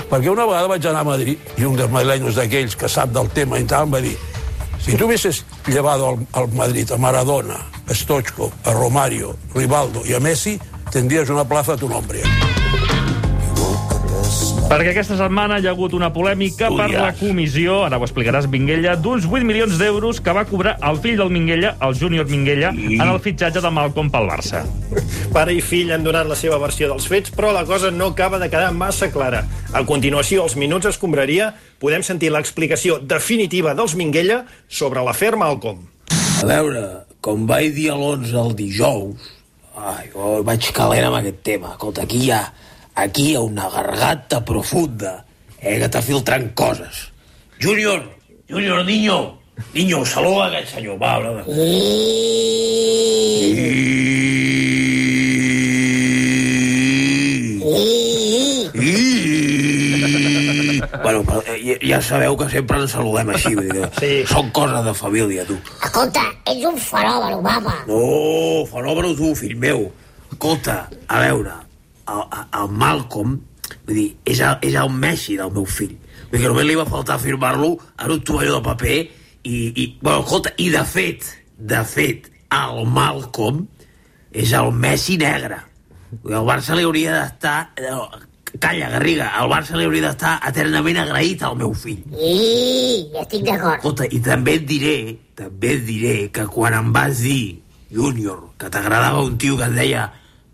Perquè 0.08 0.32
una 0.32 0.48
vegada 0.48 0.68
vaig 0.72 0.88
anar 0.88 1.04
a 1.04 1.10
Madrid 1.12 1.54
i 1.60 1.68
un 1.68 1.76
dels 1.76 1.92
madrileños 1.92 2.40
d'aquells 2.40 2.76
que 2.80 2.88
sap 2.88 3.12
del 3.12 3.28
tema 3.36 3.60
i 3.60 3.68
tal 3.68 3.88
em 3.88 3.96
va 3.98 4.00
dir 4.04 4.16
si 4.88 4.96
tu 4.96 5.04
hubieses 5.04 5.44
llevado 5.66 6.08
al, 6.08 6.26
al 6.32 6.48
Madrid 6.52 6.90
a 6.92 6.96
Maradona, 6.96 7.58
a 7.86 7.94
Stochko, 7.94 8.50
a 8.64 8.72
Romario, 8.72 9.36
Rivaldo 9.54 10.00
y 10.06 10.14
a 10.14 10.20
Messi, 10.20 10.58
tendrías 10.90 11.28
una 11.28 11.46
plaza 11.46 11.74
a 11.74 11.76
tu 11.76 11.90
nombre. 11.90 12.22
Perquè 14.68 14.90
aquesta 14.92 15.16
setmana 15.16 15.56
hi 15.56 15.64
ha 15.64 15.70
hagut 15.72 15.94
una 15.96 16.10
polèmica 16.12 16.68
per 16.68 16.90
la 16.92 17.14
comissió, 17.16 17.78
ara 17.86 17.96
ho 17.96 18.04
explicaràs, 18.04 18.44
Minguella, 18.52 18.98
d'uns 19.00 19.24
8 19.24 19.46
milions 19.48 19.78
d'euros 19.80 20.18
que 20.20 20.34
va 20.36 20.42
cobrar 20.44 20.74
el 20.84 20.98
fill 21.00 21.16
del 21.16 21.32
Minguella, 21.32 21.70
el 21.86 21.96
júnior 21.96 22.28
Minguella, 22.28 22.74
en 22.76 23.04
el 23.06 23.20
fitxatge 23.24 23.62
de 23.64 23.70
Malcom 23.72 24.10
pel 24.12 24.28
Barça. 24.28 24.60
Pare 25.36 25.56
i 25.56 25.62
fill 25.64 25.94
han 25.96 26.04
donat 26.04 26.28
la 26.28 26.36
seva 26.36 26.60
versió 26.60 26.90
dels 26.92 27.08
fets, 27.08 27.32
però 27.32 27.54
la 27.56 27.64
cosa 27.64 27.88
no 27.94 28.10
acaba 28.12 28.36
de 28.42 28.50
quedar 28.52 28.68
massa 28.76 29.08
clara. 29.14 29.46
A 29.72 29.84
continuació, 29.88 30.44
als 30.44 30.58
minuts 30.60 30.92
escombraria, 30.92 31.54
podem 31.80 32.04
sentir 32.04 32.34
l'explicació 32.36 33.00
definitiva 33.00 33.72
dels 33.78 33.96
Minguella 33.96 34.42
sobre 34.68 35.00
l'afer 35.00 35.32
Malcolm. 35.40 35.80
A 36.12 36.46
veure, 36.52 36.84
com 37.24 37.48
vaig 37.48 37.72
dir 37.72 37.88
a 37.94 37.96
l'11 37.96 38.36
el 38.44 38.56
dijous, 38.60 39.32
ai, 39.80 40.10
jo 40.12 40.42
vaig 40.44 40.74
calent 40.76 41.08
amb 41.08 41.22
aquest 41.22 41.40
tema. 41.54 41.72
Escolta, 41.72 42.04
aquí 42.04 42.26
hi 42.26 42.34
ha, 42.36 42.44
aquí 43.04 43.30
hi 43.30 43.34
ha 43.38 43.40
una 43.46 43.68
garganta 43.70 44.40
profunda, 44.44 45.24
eh, 45.60 45.76
que 45.78 45.86
està 45.88 46.02
filtrant 46.02 46.50
coses. 46.58 47.04
Júnior, 47.62 48.02
Júnior, 48.48 48.84
niño, 48.84 49.18
niño, 49.74 50.04
saluda 50.06 50.46
a 50.46 50.48
aquest 50.52 50.74
senyor, 50.76 50.96
va, 51.02 51.18
brother. 51.18 51.44
Bueno, 61.02 61.22
però, 61.24 61.42
eh, 61.46 61.78
ja- 61.80 61.86
ja 61.96 62.02
sabeu 62.02 62.36
que 62.36 62.48
sempre 62.50 62.78
ens 62.80 62.90
saludem 62.92 63.30
així, 63.30 63.54
vull 63.54 63.68
dir, 63.72 63.88
sí. 63.98 64.10
són 64.26 64.50
coses 64.50 64.84
de 64.84 64.92
família, 64.94 65.44
tu. 65.46 65.56
Escolta, 65.84 66.24
ets 66.44 66.64
un 66.66 66.76
fenòmeno, 66.78 67.40
papa. 67.42 67.74
No, 67.86 68.66
fenòmeno 68.70 69.14
tu, 69.16 69.34
fill 69.34 69.56
meu. 69.56 69.90
Escolta, 70.30 70.88
a 71.08 71.20
veure, 71.20 71.54
el, 72.12 72.22
el 72.62 72.74
Malcolm, 72.82 73.38
vull 73.86 73.98
dir, 74.00 74.08
és 74.28 74.42
el, 74.44 74.58
és 74.68 74.76
el 74.80 74.92
Messi 74.92 75.38
del 75.40 75.52
meu 75.54 75.66
fill. 75.68 75.96
Vull 76.28 76.38
dir 76.38 76.44
que 76.44 76.52
només 76.52 76.68
li 76.68 76.78
va 76.78 76.88
faltar 76.88 77.18
firmar-lo 77.22 77.74
en 77.78 78.14
un 78.14 78.22
tovalló 78.24 78.58
de 78.58 78.64
paper 78.68 78.98
i, 78.98 79.56
i, 79.56 79.86
bueno, 80.02 80.24
escolta, 80.24 80.54
i 80.58 80.70
de 80.74 80.84
fet, 80.88 81.28
de 81.58 81.82
fet, 81.88 82.30
el 82.54 82.84
Malcolm 82.88 83.66
és 84.32 84.52
el 84.56 84.72
Messi 84.72 85.18
negre. 85.20 85.60
El 86.24 86.48
Barça 86.48 86.76
li 86.76 86.88
hauria 86.88 87.20
d'estar... 87.20 87.60
no, 87.84 88.08
Calla, 88.56 88.88
Garriga, 88.88 89.26
el 89.42 89.50
Barça 89.52 89.76
li 89.76 89.84
hauria 89.84 90.06
d'estar 90.06 90.38
eternament 90.48 90.96
agraït 91.02 91.42
al 91.44 91.58
meu 91.60 91.74
fill. 91.76 92.00
I, 92.16 93.10
estic 93.20 93.44
d'acord. 93.44 93.76
Escolta, 93.76 94.06
i 94.08 94.20
també 94.24 94.54
et 94.56 94.64
diré, 94.68 94.94
també 95.36 95.74
et 95.76 95.84
diré 95.84 96.14
que 96.32 96.46
quan 96.54 96.76
em 96.78 96.88
vas 96.94 97.20
dir, 97.26 97.60
Júnior, 97.92 98.54
que 98.60 98.70
t'agradava 98.72 99.20
un 99.24 99.36
tio 99.40 99.58
que 99.60 99.68
es 99.68 99.76
deia 99.76 100.06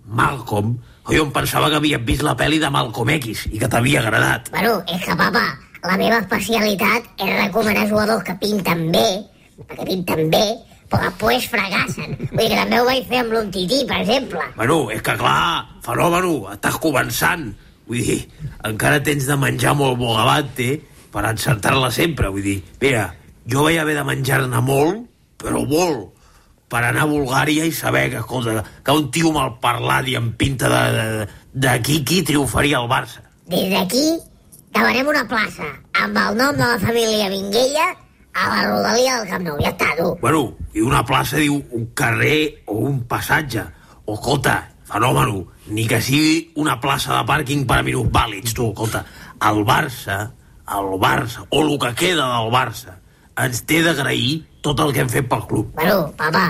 Malcolm, 0.04 0.74
jo 1.10 1.24
em 1.26 1.32
pensava 1.32 1.68
que 1.70 1.80
havies 1.80 2.04
vist 2.08 2.24
la 2.24 2.36
pel·li 2.38 2.58
de 2.62 2.70
Malcolm 2.72 3.10
X 3.18 3.46
i 3.52 3.60
que 3.60 3.68
t'havia 3.68 4.00
agradat. 4.00 4.48
Bueno, 4.54 4.78
és 4.88 5.02
que, 5.04 5.16
papa, 5.20 5.44
la 5.84 5.98
meva 6.00 6.20
especialitat 6.22 7.10
és 7.20 7.34
recomanar 7.42 7.88
jugadors 7.90 8.24
que 8.24 8.36
pinten 8.40 8.86
bé, 8.94 9.08
perquè 9.58 9.84
pinten 9.90 10.30
bé, 10.32 10.46
però 10.88 11.02
que 11.02 11.10
després 11.10 11.48
fracassen. 11.50 12.16
Vull 12.30 12.40
dir 12.40 12.48
que 12.54 12.62
també 12.62 12.80
ho 12.80 12.88
vaig 12.88 13.04
fer 13.10 13.20
amb 13.20 13.36
l'Untití, 13.36 13.82
per 13.88 14.00
exemple. 14.00 14.46
Bueno, 14.56 14.78
és 14.94 15.04
que 15.04 15.16
clar, 15.20 15.66
fenòmeno, 15.84 16.34
estàs 16.54 16.80
començant. 16.80 17.50
Vull 17.84 18.00
dir, 18.00 18.20
encara 18.64 19.02
tens 19.04 19.28
de 19.28 19.36
menjar 19.36 19.74
molt 19.76 19.98
bogavante 20.00 20.70
per 21.12 21.26
encertar-la 21.28 21.90
sempre. 21.92 22.32
Vull 22.32 22.46
dir, 22.46 22.58
mira, 22.80 23.10
jo 23.50 23.66
vaig 23.66 23.82
haver 23.82 23.98
de 23.98 24.06
menjar-ne 24.08 24.64
molt, 24.64 25.04
però 25.40 25.66
molt, 25.68 26.13
per 26.74 26.82
anar 26.82 27.04
a 27.04 27.10
Bulgària 27.10 27.66
i 27.68 27.72
saber 27.72 28.08
que, 28.10 28.20
escolta, 28.24 28.64
que 28.82 28.94
un 28.98 29.10
tio 29.14 29.30
mal 29.34 29.52
parlat 29.62 30.08
i 30.10 30.16
amb 30.18 30.34
pinta 30.40 30.70
de, 30.72 30.82
de, 30.96 31.26
de 31.66 31.74
Kiki 31.86 32.24
triomfaria 32.26 32.80
al 32.80 32.88
Barça. 32.90 33.22
Des 33.52 33.68
d'aquí 33.70 34.06
demanem 34.74 35.12
una 35.12 35.22
plaça 35.30 35.68
amb 36.02 36.18
el 36.18 36.40
nom 36.40 36.58
de 36.58 36.66
la 36.66 36.80
família 36.82 37.30
Vinguella 37.30 37.92
a 38.34 38.48
la 38.50 38.64
rodalia 38.66 39.20
del 39.20 39.30
Camp 39.30 39.46
Nou. 39.46 39.60
Ja 39.62 39.70
està, 39.70 39.92
tu. 40.00 40.08
Bueno, 40.24 40.42
i 40.74 40.82
una 40.82 41.04
plaça 41.06 41.38
diu 41.38 41.60
un 41.78 41.86
carrer 41.94 42.64
o 42.66 42.80
un 42.88 43.04
passatge. 43.06 43.62
O, 44.04 44.16
escolta, 44.16 44.56
fenòmeno, 44.90 45.44
ni 45.70 45.86
que 45.86 46.02
sigui 46.02 46.50
una 46.60 46.80
plaça 46.82 47.14
de 47.14 47.22
pàrquing 47.30 47.62
per 47.70 47.78
a 47.84 47.86
minusvàlids, 47.86 48.56
tu, 48.58 48.72
escolta. 48.74 49.04
El 49.46 49.62
Barça, 49.68 50.18
el 50.74 50.90
Barça, 50.98 51.46
o 51.50 51.62
el 51.62 51.78
que 51.78 51.94
queda 52.02 52.26
del 52.34 52.50
Barça, 52.50 52.98
ens 53.46 53.62
té 53.68 53.80
d'agrair 53.86 54.42
tot 54.64 54.82
el 54.82 54.92
que 54.94 55.04
hem 55.04 55.10
fet 55.12 55.30
pel 55.30 55.46
club. 55.46 55.70
Bueno, 55.78 56.08
papa, 56.18 56.48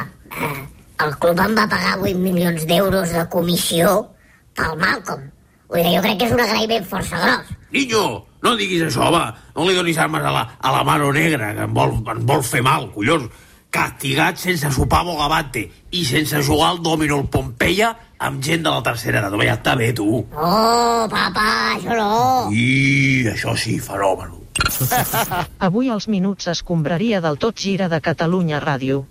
el 1.05 1.17
club 1.21 1.41
em 1.43 1.57
va 1.59 1.69
pagar 1.71 1.97
8 2.01 2.19
milions 2.19 2.67
d'euros 2.71 3.15
de 3.15 3.25
comissió 3.33 3.95
pel 4.57 4.77
Malcolm. 4.81 5.31
Vull 5.71 5.83
dir, 5.83 5.97
jo 5.97 6.03
crec 6.05 6.21
que 6.21 6.29
és 6.29 6.35
un 6.37 6.43
agraïment 6.45 6.85
força 6.87 7.19
gros. 7.19 7.51
Niño, 7.75 8.05
no 8.45 8.53
diguis 8.59 8.85
això, 8.87 9.09
home. 9.09 9.25
No 9.57 9.67
li 9.67 9.75
donis 9.75 9.99
armes 9.99 10.23
a 10.23 10.31
la, 10.35 10.45
a 10.61 10.73
la 10.77 10.85
mano 10.87 11.11
negra, 11.13 11.55
que 11.57 11.67
em 11.67 11.75
vol, 11.75 11.97
em 12.13 12.23
vol 12.29 12.45
fer 12.47 12.63
mal, 12.63 12.91
collons. 12.95 13.33
Castigat 13.75 14.39
sense 14.39 14.69
sopar 14.71 15.01
bogavante 15.03 15.65
i 15.99 16.05
sense 16.07 16.45
jugar 16.47 16.69
al 16.71 16.83
domino 16.85 17.17
al 17.19 17.27
Pompeia 17.27 17.89
amb 18.23 18.39
gent 18.45 18.63
de 18.63 18.71
la 18.71 18.85
tercera 18.87 19.19
edat. 19.19 19.35
Ja 19.43 19.57
està 19.57 19.75
bé, 19.81 19.91
tu. 19.97 20.21
Oh, 20.31 21.09
papa, 21.11 21.49
això 21.75 21.99
no. 21.99 22.53
I 22.55 23.27
això 23.33 23.57
sí, 23.59 23.81
fenòmeno. 23.83 24.45
Avui 25.67 25.91
els 25.91 26.07
minuts 26.07 26.47
escombraria 26.53 27.19
del 27.25 27.41
tot 27.43 27.59
gira 27.59 27.91
de 27.91 27.99
Catalunya 28.05 28.63
Ràdio. 28.63 29.03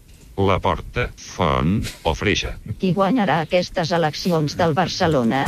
La 0.42 0.58
porta, 0.58 1.12
font 1.14 1.76
o 2.10 2.16
freixa. 2.18 2.56
Qui 2.82 2.90
guanyarà 2.98 3.44
aquestes 3.46 3.94
eleccions 3.94 4.58
del 4.58 4.74
Barcelona? 4.74 5.46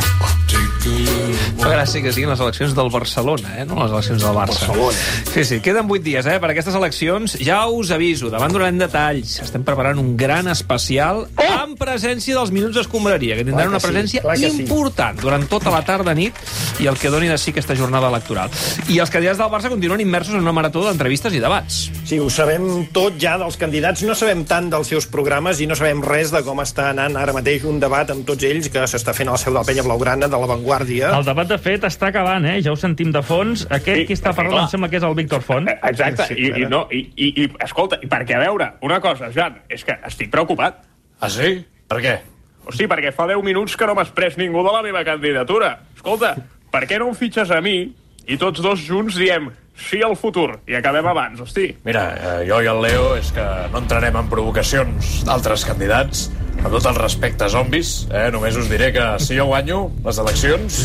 Fa 0.86 1.72
gràcia 1.72 2.02
que 2.04 2.12
siguin 2.14 2.30
les 2.30 2.42
eleccions 2.44 2.76
del 2.78 2.92
Barcelona, 2.94 3.56
eh? 3.58 3.64
no 3.66 3.80
les 3.80 3.90
eleccions 3.90 4.22
del 4.22 4.36
Barça. 4.38 4.68
Barcelona. 4.68 4.98
Sí, 5.34 5.46
sí, 5.50 5.58
queden 5.66 5.90
8 5.90 6.04
dies 6.06 6.28
eh, 6.30 6.36
per 6.42 6.52
aquestes 6.52 6.76
eleccions. 6.78 7.38
Ja 7.42 7.64
us 7.74 7.90
aviso, 7.96 8.30
davant 8.30 8.54
donarem 8.54 8.78
detalls. 8.78 9.40
Estem 9.42 9.66
preparant 9.66 9.98
un 10.02 10.14
gran 10.20 10.46
especial 10.52 11.24
amb 11.42 11.80
presència 11.80 12.38
dels 12.38 12.54
Minuts 12.54 12.78
d'Escombraria, 12.78 13.40
que 13.40 13.48
tindran 13.48 13.74
una 13.74 13.82
sí, 13.82 13.90
presència 13.90 14.22
sí. 14.54 14.62
important 14.62 15.18
durant 15.24 15.48
tota 15.50 15.74
la 15.74 15.82
tarda, 15.88 16.14
nit, 16.14 16.38
i 16.84 16.90
el 16.92 17.00
que 17.02 17.10
doni 17.10 17.32
de 17.32 17.40
sí 17.42 17.50
aquesta 17.56 17.78
jornada 17.80 18.12
electoral. 18.14 18.54
I 18.94 19.00
els 19.02 19.14
candidats 19.14 19.42
del 19.42 19.50
Barça 19.50 19.74
continuen 19.74 20.04
immersos 20.06 20.38
en 20.38 20.46
una 20.46 20.54
marató 20.54 20.86
d'entrevistes 20.86 21.34
i 21.34 21.42
debats. 21.42 21.88
Sí, 22.06 22.22
ho 22.22 22.30
sabem 22.30 22.86
tot 22.94 23.18
ja 23.22 23.40
dels 23.42 23.58
candidats, 23.58 24.06
no 24.06 24.14
sabem 24.14 24.46
tant 24.46 24.70
dels 24.70 24.94
seus 24.94 25.10
programes 25.10 25.64
i 25.64 25.70
no 25.70 25.78
sabem 25.80 26.06
res 26.06 26.30
de 26.36 26.44
com 26.46 26.62
està 26.62 26.92
anant 26.94 27.18
ara 27.18 27.34
mateix 27.34 27.66
un 27.66 27.82
debat 27.82 28.14
amb 28.14 28.28
tots 28.30 28.46
ells 28.46 28.70
que 28.70 28.86
s'està 28.86 29.18
fent 29.18 29.34
a 29.34 29.34
la 29.34 29.42
seu 29.42 29.56
de 29.56 29.58
la 29.58 29.66
penya 29.66 29.86
blaugrana 29.88 30.30
de 30.30 30.38
l'avantguàrdia. 30.76 31.10
El 31.18 31.26
debat, 31.26 31.48
de 31.48 31.58
fet, 31.58 31.84
està 31.84 32.08
acabant, 32.12 32.46
eh? 32.46 32.62
Ja 32.62 32.72
ho 32.72 32.76
sentim 32.76 33.12
de 33.12 33.22
fons. 33.24 33.66
Aquest 33.70 33.98
Sí, 34.02 34.06
qui 34.06 34.14
està 34.14 34.34
parlant 34.36 34.54
clar. 34.54 34.64
em 34.64 34.70
sembla 34.70 34.90
que 34.90 34.98
és 34.98 35.04
el 35.04 35.16
Víctor 35.16 35.42
Font. 35.42 35.68
Exacte, 35.70 36.28
Sí, 36.28 36.34
i, 36.36 36.48
i, 36.48 36.52
ara. 36.64 36.70
no, 36.70 36.88
i, 36.92 37.12
i, 37.16 37.44
i, 37.44 37.50
escolta, 37.64 37.98
i 38.02 38.08
perquè, 38.08 38.36
a 38.36 38.40
veure, 38.40 38.72
una 38.82 39.00
cosa, 39.00 39.32
Jan, 39.32 39.62
és 39.70 39.84
que 39.84 39.98
estic 40.06 40.30
preocupat. 40.32 40.84
Ah, 41.22 41.30
sí? 41.30 41.66
Per 41.88 42.00
què? 42.02 42.20
Hosti, 42.66 42.88
perquè 42.88 43.12
fa 43.14 43.28
10 43.28 43.44
minuts 43.44 43.76
que 43.78 43.86
no 43.86 43.94
m'has 43.96 44.10
pres 44.10 44.38
ningú 44.38 44.64
de 44.66 44.72
la 44.74 44.82
meva 44.82 45.04
candidatura. 45.06 45.80
Escolta, 45.96 46.36
per 46.72 46.86
què 46.88 46.98
no 47.00 47.10
em 47.10 47.16
fitxes 47.16 47.52
a 47.52 47.62
mi 47.62 47.94
i 48.28 48.38
tots 48.38 48.60
dos 48.62 48.80
junts 48.80 49.16
diem 49.16 49.52
sí 49.78 50.02
al 50.02 50.16
futur 50.16 50.60
i 50.68 50.74
acabem 50.76 51.06
abans, 51.06 51.40
hosti? 51.42 51.76
Mira, 51.84 52.16
eh, 52.16 52.48
jo 52.48 52.62
i 52.64 52.66
el 52.68 52.82
Leo 52.82 53.16
és 53.18 53.30
que 53.32 53.44
no 53.72 53.78
entrarem 53.84 54.16
en 54.16 54.28
provocacions 54.32 55.24
d'altres 55.28 55.66
candidats, 55.66 56.32
amb 56.64 56.72
tot 56.74 56.86
el 56.90 56.96
respecte 56.98 57.48
zombis, 57.52 57.94
eh? 58.12 58.28
només 58.34 58.58
us 58.60 58.70
diré 58.72 58.92
que 58.96 59.06
si 59.22 59.38
jo 59.38 59.48
guanyo 59.50 59.90
les 60.06 60.20
eleccions, 60.22 60.80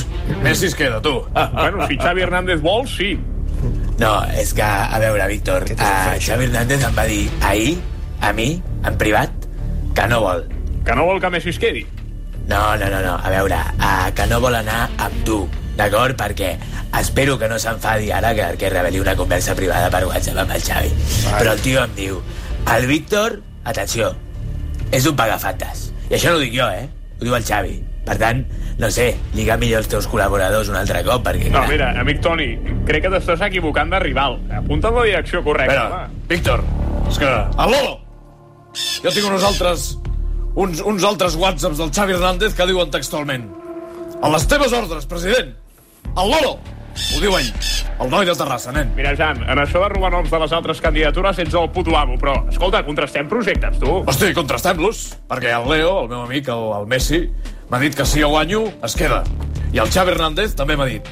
Messi 0.44 0.68
es 0.70 0.74
queda, 0.76 1.00
tu. 1.02 1.14
Bueno, 1.52 1.86
si 1.88 1.98
Xavi 1.98 2.26
Hernández 2.26 2.60
vol, 2.64 2.86
sí. 2.88 3.14
No, 4.00 4.14
és 4.32 4.54
que, 4.56 4.64
a 4.64 4.98
veure, 5.02 5.26
Víctor, 5.28 5.66
uh, 5.76 6.16
Xavi 6.20 6.48
Hernández 6.48 6.84
em 6.88 6.96
va 6.96 7.04
dir 7.08 7.24
ahir, 7.44 7.74
a 8.20 8.32
mi, 8.36 8.54
en 8.84 8.96
privat, 9.00 9.48
que 9.96 10.06
no 10.08 10.20
vol. 10.24 10.46
Que 10.86 10.96
no 10.96 11.04
vol 11.08 11.20
que 11.20 11.30
Messi 11.32 11.52
es 11.52 11.60
quedi. 11.60 11.84
No, 12.48 12.76
no, 12.80 12.88
no, 12.88 13.02
no, 13.04 13.16
a 13.16 13.32
veure, 13.32 13.58
uh, 13.78 14.08
que 14.16 14.26
no 14.30 14.40
vol 14.40 14.56
anar 14.60 14.86
amb 14.96 15.20
tu, 15.28 15.42
d'acord? 15.76 16.16
Perquè 16.18 16.54
espero 17.00 17.36
que 17.38 17.48
no 17.48 17.60
s'enfadi 17.60 18.10
ara 18.12 18.32
que, 18.36 18.48
que 18.60 18.72
reveli 18.72 19.00
una 19.00 19.14
conversa 19.16 19.54
privada 19.56 19.92
per 19.92 20.06
WhatsApp 20.08 20.42
amb 20.44 20.56
el 20.56 20.64
Xavi. 20.64 20.96
Però 21.36 21.54
el 21.54 21.62
tio 21.64 21.84
em 21.84 21.94
diu, 21.96 22.18
el 22.74 22.88
Víctor, 22.88 23.40
atenció, 23.64 24.14
és 24.92 25.06
un 25.06 25.16
pagafantes. 25.16 25.88
I 26.11 26.16
això 26.18 26.32
no 26.32 26.40
ho 26.40 26.42
dic 26.42 26.54
jo, 26.56 26.66
eh? 26.66 26.88
Ho 27.20 27.25
diu 27.26 27.37
el 27.37 27.47
Xavi. 27.47 27.76
Per 28.06 28.16
tant, 28.18 28.40
no 28.80 28.88
sé, 28.90 29.11
lliga 29.37 29.59
millor 29.61 29.85
els 29.85 29.90
teus 29.92 30.06
col·laboradors 30.11 30.70
un 30.73 30.78
altre 30.80 31.02
cop, 31.06 31.23
perquè... 31.26 31.50
No, 31.50 31.61
clar, 31.61 31.68
mira, 31.70 31.90
amic 32.00 32.23
Toni, 32.25 32.49
crec 32.88 33.04
que 33.04 33.12
t'estàs 33.12 33.44
equivocant 33.47 33.92
de 33.92 34.00
rival. 34.02 34.38
Apunta 34.56 34.88
en 34.88 34.97
la 34.99 35.04
direcció 35.11 35.44
correcta. 35.47 35.76
Espera, 35.76 36.06
va. 36.09 36.26
Víctor, 36.30 36.64
és 37.11 37.20
que... 37.20 37.32
El 37.66 37.75
Lolo! 37.76 37.97
Jo 39.04 39.12
tinc 39.12 39.28
uns 39.28 39.47
altres... 39.47 39.87
Uns, 40.61 40.80
uns 40.82 41.04
altres 41.06 41.37
whatsapps 41.38 41.78
del 41.78 41.92
Xavi 41.94 42.16
Hernández 42.16 42.56
que 42.59 42.64
diuen 42.66 42.88
textualment 42.90 43.44
A 44.18 44.28
les 44.32 44.49
teves 44.50 44.73
ordres, 44.75 45.06
president! 45.06 45.52
El 46.11 46.32
Lolo! 46.32 46.56
Ho 47.00 47.21
diu 47.23 47.35
ell, 47.38 47.49
el 48.00 48.11
noi 48.12 48.28
de 48.28 48.35
Terrassa, 48.37 48.73
nen. 48.76 48.92
Mira, 48.97 49.14
Jan, 49.19 49.42
en 49.42 49.61
això 49.62 49.80
de 49.83 49.88
robar 49.92 50.12
noms 50.14 50.30
de 50.30 50.40
les 50.42 50.52
altres 50.57 50.83
candidatures 50.85 51.40
ets 51.42 51.57
el 51.59 51.71
puto 51.75 51.97
amo, 51.99 52.19
però, 52.21 52.37
escolta, 52.52 52.83
contrastem 52.87 53.28
projectes, 53.30 53.80
tu. 53.83 54.00
Hosti, 54.07 54.30
contrastem-los, 54.37 55.02
perquè 55.30 55.54
el 55.57 55.69
Leo, 55.71 55.95
el 56.04 56.11
meu 56.12 56.25
amic, 56.26 56.50
el, 56.52 56.66
el 56.78 56.88
Messi, 56.90 57.25
m'ha 57.71 57.80
dit 57.83 57.97
que 57.97 58.07
si 58.07 58.23
jo 58.23 58.30
guanyo, 58.35 58.66
es 58.87 58.97
queda. 58.99 59.23
I 59.73 59.83
el 59.83 59.90
Xavi 59.92 60.14
Hernández 60.14 60.57
també 60.59 60.76
m'ha 60.78 60.88
dit 60.90 61.09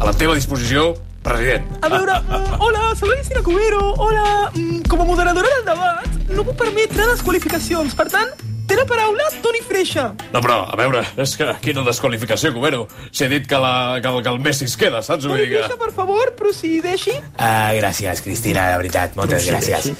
a 0.00 0.08
la 0.08 0.14
teva 0.16 0.36
disposició, 0.38 0.94
president. 1.22 1.66
A 1.84 1.90
veure, 1.92 2.20
mm, 2.20 2.60
hola, 2.60 2.92
soc 2.96 3.10
la 3.10 3.16
Cristina 3.18 3.42
Cubero. 3.42 3.82
Hola, 3.98 4.50
mm, 4.54 4.82
com 4.88 5.02
a 5.02 5.04
moderadora 5.04 5.48
del 5.56 5.66
debat, 5.66 6.06
no 6.30 6.44
puc 6.44 6.56
permetre 6.56 7.06
desqualificacions. 7.12 7.94
Per 7.94 8.08
tant, 8.08 8.32
la 8.80 8.86
paraula 8.88 9.26
Toni 9.42 9.60
Freixa. 9.66 10.06
No, 10.32 10.40
però, 10.40 10.60
a 10.70 10.76
veure, 10.78 11.02
és 11.20 11.34
que 11.38 11.46
quina 11.64 11.84
desqualificació, 11.86 12.52
Cubero. 12.54 12.86
Si 13.12 13.24
he 13.26 13.28
dit 13.32 13.46
que, 13.48 13.58
la, 13.60 14.00
que, 14.00 14.08
el, 14.08 14.22
que 14.24 14.32
el 14.32 14.40
Messi 14.42 14.66
es 14.68 14.76
queda, 14.80 15.02
saps? 15.04 15.26
Toni. 15.26 15.44
Freixa, 15.50 15.76
per 15.80 15.90
favor, 15.96 16.32
procideixi. 16.38 17.16
Ah, 17.36 17.72
gràcies, 17.76 18.22
Cristina, 18.24 18.70
de 18.72 18.80
veritat, 18.80 19.16
moltes 19.20 19.48
gràcies. 19.50 19.90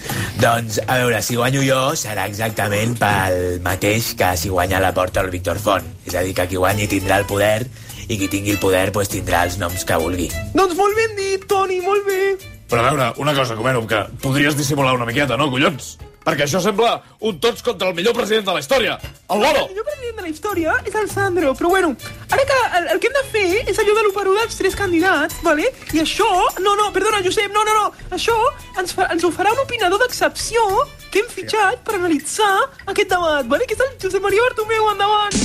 Doncs, 0.41 0.81
a 0.87 1.01
veure, 1.03 1.21
si 1.27 1.39
guanyo 1.41 1.65
jo, 1.67 1.81
serà 2.01 2.27
exactament 2.31 2.97
pel 3.01 3.61
mateix 3.65 4.15
que 4.19 4.33
si 4.41 4.53
guanya 4.53 4.81
la 4.83 4.95
porta 4.97 5.25
el 5.25 5.33
Víctor 5.35 5.61
Font. 5.61 5.87
És 6.09 6.17
a 6.17 6.25
dir, 6.27 6.35
que 6.37 6.49
qui 6.51 6.61
guanyi 6.61 6.89
tindrà 6.91 7.21
el 7.21 7.29
poder 7.29 7.67
i 8.11 8.17
qui 8.19 8.27
tingui 8.31 8.57
el 8.57 8.63
poder 8.63 8.89
pues, 8.97 9.13
tindrà 9.13 9.45
els 9.47 9.61
noms 9.61 9.85
que 9.87 9.99
vulgui. 10.01 10.31
Doncs 10.57 10.77
molt 10.79 10.97
ben 10.99 11.19
dit, 11.19 11.45
Toni, 11.51 11.83
molt 11.85 12.09
bé. 12.09 12.23
Però 12.71 12.83
a 12.83 12.89
veure, 12.89 13.11
una 13.23 13.35
cosa, 13.35 13.59
Cubero, 13.59 13.83
que 13.87 14.07
podries 14.23 14.57
dissimular 14.59 14.95
una 14.97 15.07
miqueta, 15.09 15.37
no, 15.39 15.51
collons? 15.51 15.97
Perquè 16.25 16.45
això 16.45 16.61
sembla 16.61 16.99
un 17.25 17.39
tots 17.41 17.63
contra 17.65 17.89
el 17.89 17.95
millor 17.97 18.13
president 18.17 18.45
de 18.45 18.55
la 18.57 18.61
història, 18.61 18.99
el 19.33 19.41
Loro. 19.41 19.65
El 19.65 19.73
millor 19.73 19.87
president 19.89 20.19
de 20.19 20.25
la 20.27 20.29
història 20.29 20.75
és 20.85 20.99
el 21.01 21.09
Sandro, 21.09 21.55
però 21.57 21.71
bueno, 21.73 21.95
ara 22.29 22.45
que 22.51 22.59
el, 22.79 22.89
el 22.95 23.01
que 23.01 23.09
hem 23.09 23.17
de 23.17 23.25
fer 23.33 23.47
és 23.73 23.81
allò 23.81 23.95
de 23.97 24.05
l'1 24.05 24.35
dels 24.37 24.59
tres 24.61 24.77
candidats, 24.77 25.41
vale? 25.47 25.71
i 25.97 26.03
això... 26.05 26.29
No, 26.61 26.77
no, 26.77 26.91
perdona, 26.93 27.23
Josep, 27.25 27.49
no, 27.57 27.65
no, 27.65 27.77
no. 27.79 27.87
Això 28.13 28.37
ens, 28.77 28.93
fa, 28.93 29.09
ens 29.15 29.25
ho 29.25 29.33
farà 29.33 29.55
un 29.57 29.65
opinador 29.65 30.03
d'excepció 30.05 30.67
que 31.11 31.25
hem 31.25 31.31
fitxat 31.33 31.81
per 31.87 31.97
analitzar 31.97 32.53
aquest 32.85 33.17
debat, 33.17 33.49
vale? 33.49 33.65
que 33.65 33.79
és 33.79 33.87
el 33.87 33.97
Josep 34.05 34.21
Maria 34.25 34.45
Bartomeu, 34.51 34.91
endavant. 34.93 35.41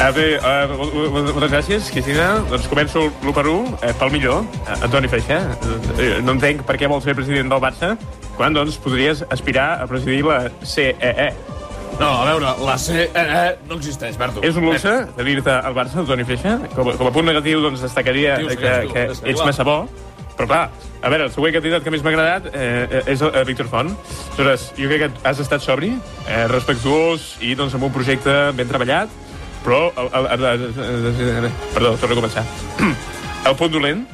A 0.00 0.08
bé, 0.16 0.38
uh, 0.40 0.74
moltes 1.12 1.50
gràcies, 1.52 1.90
Cristina. 1.92 2.30
Doncs 2.48 2.66
començo 2.72 3.02
l'1 3.20 3.34
per 3.36 3.44
1, 3.44 3.74
eh, 3.84 3.90
pel 4.00 4.10
millor, 4.14 4.46
eh, 4.64 4.78
Antoni 4.86 5.10
Freixa. 5.12 5.42
Eh, 6.00 6.14
no 6.24 6.32
entenc 6.38 6.64
per 6.64 6.78
què 6.80 6.88
vols 6.88 7.04
ser 7.04 7.12
president 7.18 7.52
del 7.52 7.60
Barça 7.60 7.98
quan, 8.40 8.56
doncs, 8.56 8.78
podries 8.80 9.20
aspirar 9.28 9.74
a 9.84 9.86
presidir 9.90 10.24
la 10.24 10.46
CEE. 10.64 11.30
No, 12.00 12.08
a 12.22 12.24
veure, 12.24 12.54
la 12.64 12.76
CEE 12.80 13.58
no 13.68 13.76
existeix, 13.76 14.16
Berto. 14.16 14.40
És 14.46 14.56
un 14.56 14.64
luxe 14.70 14.92
de 15.18 15.24
dir-te 15.26 15.52
al 15.52 15.74
Barça, 15.76 16.00
Antoni 16.00 16.24
Freixa. 16.24 16.56
Com, 16.74 16.88
a- 16.88 16.94
com 16.96 17.10
a 17.10 17.12
punt 17.12 17.28
negatiu, 17.28 17.60
doncs, 17.60 17.82
destacaria 17.84 18.38
Dius 18.40 18.54
que, 18.56 18.62
que 18.64 18.92
que, 18.94 19.02
és 19.12 19.20
ets 19.34 19.44
massa 19.44 19.66
bo. 19.68 19.82
Però 20.38 20.46
clar, 20.48 20.62
a 21.04 21.08
veure, 21.12 21.26
el 21.28 21.32
següent 21.34 21.52
candidat 21.58 21.84
que 21.84 21.92
més 21.92 22.00
m'ha 22.00 22.14
agradat 22.14 22.46
eh, 22.56 23.02
és 23.12 23.20
el, 23.20 23.34
el 23.36 23.44
Víctor 23.44 23.68
Font. 23.68 23.90
Aleshores, 23.92 24.70
jo 24.78 24.88
crec 24.88 25.02
que 25.04 25.28
has 25.28 25.42
estat 25.44 25.60
sobri, 25.60 25.90
eh, 26.24 26.46
respectuós 26.48 27.34
i 27.44 27.52
doncs, 27.58 27.74
amb 27.76 27.84
un 27.90 27.92
projecte 27.92 28.38
ben 28.56 28.70
treballat, 28.70 29.12
però... 29.66 29.90
El, 30.00 30.08
el, 30.16 30.30
el, 30.38 30.64
el, 30.80 31.20
el, 31.44 31.50
perdó, 31.74 31.92
torno 32.00 32.16
a 32.16 32.20
començar. 32.22 32.46
El 33.50 33.54
punt 33.60 33.72
dolent, 33.76 34.06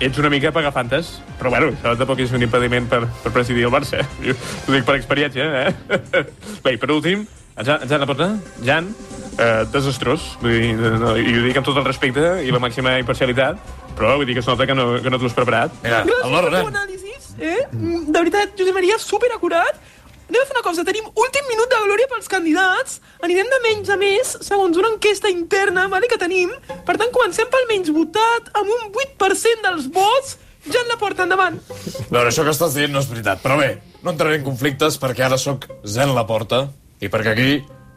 ets 0.00 0.18
una 0.18 0.30
mica 0.32 0.50
pagafantes, 0.52 1.20
però 1.38 1.52
bueno, 1.54 1.70
això 1.74 1.94
tampoc 1.98 2.20
és 2.24 2.32
un 2.34 2.42
impediment 2.42 2.88
per, 2.90 3.04
per 3.22 3.32
presidir 3.34 3.66
el 3.68 3.72
Barça. 3.74 4.02
Jo 4.24 4.34
Ho 4.66 4.74
dic 4.74 4.86
per 4.88 4.96
experiència, 4.98 5.46
eh? 5.64 5.98
Bé, 6.64 6.74
i 6.74 6.80
per 6.80 6.90
últim, 6.94 7.26
en 7.54 7.66
Jan, 7.68 7.84
en 7.84 7.92
Jan 7.92 8.02
Laporta, 8.02 8.28
Jan, 8.66 8.90
eh, 9.38 9.62
desastrós, 9.72 10.34
vull 10.42 10.54
dir, 10.58 10.74
no, 10.74 11.14
i 11.20 11.38
ho 11.38 11.46
dic 11.46 11.60
amb 11.60 11.68
tot 11.68 11.78
el 11.80 11.86
respecte 11.86 12.26
i 12.44 12.52
la 12.54 12.62
màxima 12.62 12.96
imparcialitat, 13.02 13.60
però 13.94 14.16
vull 14.18 14.26
dir 14.26 14.34
que 14.38 14.42
es 14.42 14.50
nota 14.50 14.66
que 14.66 14.74
no, 14.74 14.88
que 15.02 15.12
no 15.12 15.20
t'ho 15.20 15.30
has 15.30 15.36
preparat. 15.36 15.74
Mira, 15.84 16.02
Gràcies 16.08 16.34
pel 16.34 16.50
teu 16.58 16.70
anàlisis, 16.72 17.28
eh? 17.38 17.58
Mm, 17.70 18.06
De 18.10 18.18
veritat, 18.18 18.56
Josep 18.58 18.74
Maria, 18.74 18.98
superacurat. 19.02 19.78
Anem 20.28 20.40
a 20.40 20.46
fer 20.48 20.54
una 20.56 20.62
cosa, 20.64 20.84
tenim 20.88 21.04
últim 21.20 21.44
minut 21.50 21.68
de 21.70 21.80
glòria 21.84 22.08
pels 22.10 22.30
candidats, 22.32 23.00
anirem 23.22 23.50
de 23.52 23.58
menys 23.66 23.90
a 23.92 23.96
més, 24.00 24.30
segons 24.46 24.78
una 24.80 24.90
enquesta 24.94 25.28
interna 25.30 25.84
vale, 25.92 26.08
que 26.08 26.18
tenim. 26.20 26.52
Per 26.86 26.96
tant, 26.96 27.12
comencem 27.12 27.50
pel 27.52 27.68
menys 27.68 27.92
votat, 27.92 28.48
amb 28.56 28.72
un 28.72 28.88
8% 29.04 29.66
dels 29.68 29.90
vots. 29.94 30.38
Ja 30.64 30.80
en 30.80 30.88
la 30.88 30.96
porta 30.96 31.26
endavant. 31.26 31.58
A 31.60 32.08
veure, 32.08 32.30
això 32.30 32.40
que 32.40 32.54
estàs 32.54 32.72
dient 32.72 32.94
no 32.94 33.02
és 33.02 33.08
veritat. 33.10 33.42
Però 33.44 33.58
bé, 33.60 33.82
no 34.00 34.14
entraré 34.14 34.38
en 34.38 34.46
conflictes 34.46 34.96
perquè 34.96 35.26
ara 35.26 35.36
sóc 35.36 35.66
Zen 35.84 36.14
la 36.16 36.24
porta 36.24 36.62
i 37.04 37.10
perquè 37.12 37.34
aquí 37.34 37.50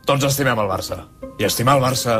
tots 0.03 0.27
estimem 0.27 0.60
el 0.60 0.67
Barça. 0.67 1.05
I 1.39 1.48
estimar 1.48 1.77
el 1.77 1.86
Barça 1.86 2.17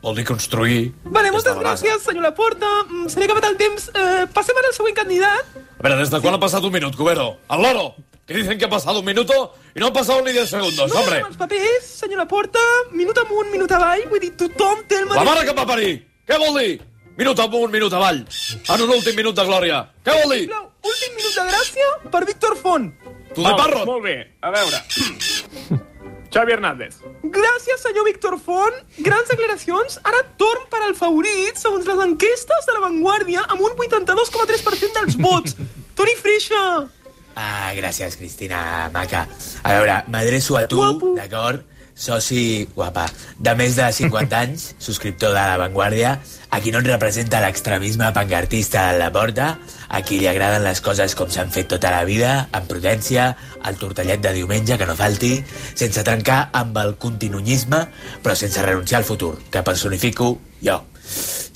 vol 0.00 0.16
dir 0.16 0.24
construir... 0.24 0.94
Vale, 1.04 1.28
moltes 1.34 1.58
gràcies, 1.60 2.00
senyor 2.06 2.24
Laporta. 2.30 2.70
Mm, 2.88 3.10
Se 3.12 3.20
n'ha 3.20 3.28
acabat 3.28 3.50
el 3.50 3.58
temps. 3.60 3.90
Eh, 3.92 4.24
passem 4.32 4.56
ara 4.56 4.72
al 4.72 4.78
següent 4.78 4.96
candidat. 5.02 5.52
A 5.76 5.84
veure, 5.84 5.98
des 6.00 6.08
de 6.16 6.20
quan 6.24 6.38
ha 6.38 6.40
passat 6.40 6.64
un 6.64 6.72
minut, 6.72 6.96
Cubero? 6.96 7.34
El 7.52 7.60
loro! 7.68 7.90
Que 8.30 8.36
dicen 8.36 8.58
que 8.58 8.64
ha 8.64 8.70
pasado 8.70 9.00
un 9.00 9.04
minuto 9.04 9.54
y 9.74 9.80
no 9.80 9.88
han 9.88 9.92
pasado 9.92 10.22
ni 10.22 10.30
10 10.30 10.48
segundos, 10.48 10.88
no, 10.94 11.00
hombre. 11.00 11.16
amb 11.18 11.32
els 11.32 11.36
papers, 11.36 11.86
senyor 11.98 12.20
Laporta, 12.20 12.60
minut 12.92 13.18
amunt, 13.18 13.48
minut 13.50 13.72
avall, 13.74 14.04
vull 14.06 14.20
dir, 14.22 14.28
tothom 14.38 14.84
té 14.86 15.00
el 15.00 15.08
La 15.10 15.24
mare 15.26 15.42
que 15.42 15.50
em 15.50 15.58
va 15.58 15.64
parir! 15.66 15.88
Què 16.30 16.38
vol 16.38 16.60
dir? 16.60 16.76
Minut 17.18 17.42
amunt, 17.42 17.72
minut 17.72 17.96
avall. 17.98 18.20
En 18.70 18.84
un 18.84 18.92
últim 18.94 19.18
minut 19.18 19.34
de 19.34 19.46
glòria. 19.48 19.80
Què 20.06 20.14
vol 20.14 20.36
dir? 20.36 20.44
Sisplau, 20.44 20.68
últim 20.92 21.16
minut 21.18 21.40
de 21.40 21.48
gràcia 21.48 21.88
per 22.12 22.20
Víctor 22.28 22.54
Font. 22.60 22.86
Tu 23.34 23.48
de 23.48 23.56
parro! 23.64 23.82
Molt 23.90 24.06
bé, 24.06 24.14
a 24.46 24.54
veure. 24.54 24.80
Xavi 26.30 26.54
Hernández. 26.54 27.02
Gràcies, 27.34 27.82
senyor 27.82 28.06
Víctor 28.12 28.38
Font. 28.46 28.78
Grans 29.10 29.34
declaracions. 29.34 29.98
Ara 30.06 30.22
torn 30.38 30.70
per 30.70 30.84
al 30.86 30.94
favorit, 30.94 31.58
segons 31.58 31.82
les 31.90 32.06
enquestes 32.06 32.70
de 32.70 32.78
la 32.78 32.86
Vanguardia, 32.86 33.42
amb 33.50 33.66
un 33.66 33.74
82,3% 33.74 35.02
dels 35.02 35.18
vots. 35.18 35.58
Toni 35.98 36.14
Freixa. 36.22 36.62
Ah, 37.40 37.72
gràcies, 37.72 38.18
Cristina, 38.20 38.90
maca. 38.92 39.24
A 39.64 39.76
veure, 39.78 40.02
m'adreço 40.12 40.58
a 40.58 40.66
tu, 40.68 40.82
d'acord? 41.16 41.64
Soci 42.00 42.66
guapa, 42.74 43.06
de 43.36 43.54
més 43.56 43.76
de 43.76 43.86
50 43.92 44.36
anys, 44.44 44.66
subscriptor 44.80 45.32
de 45.32 45.40
La 45.40 45.56
Vanguardia, 45.60 46.14
a 46.50 46.60
qui 46.60 46.72
no 46.72 46.80
et 46.80 46.88
representa 46.88 47.40
l'extremisme 47.40 48.10
pancartista 48.16 48.86
a 48.88 48.98
la 48.98 49.08
porta, 49.14 49.54
a 49.88 50.02
qui 50.04 50.20
li 50.20 50.28
agraden 50.28 50.64
les 50.64 50.80
coses 50.84 51.16
com 51.16 51.32
s'han 51.32 51.52
fet 51.52 51.68
tota 51.72 51.92
la 51.92 52.04
vida, 52.08 52.34
amb 52.56 52.68
prudència, 52.68 53.30
el 53.68 53.80
tortellet 53.80 54.20
de 54.24 54.36
diumenge 54.36 54.76
que 54.80 54.88
no 54.88 54.96
falti, 54.98 55.34
sense 55.72 56.04
trencar 56.04 56.42
amb 56.60 56.76
el 56.84 56.96
continuisme, 57.00 57.86
però 58.24 58.36
sense 58.36 58.64
renunciar 58.68 59.00
al 59.00 59.08
futur, 59.08 59.36
que 59.48 59.64
personifico 59.64 60.34
jo. 60.60 60.80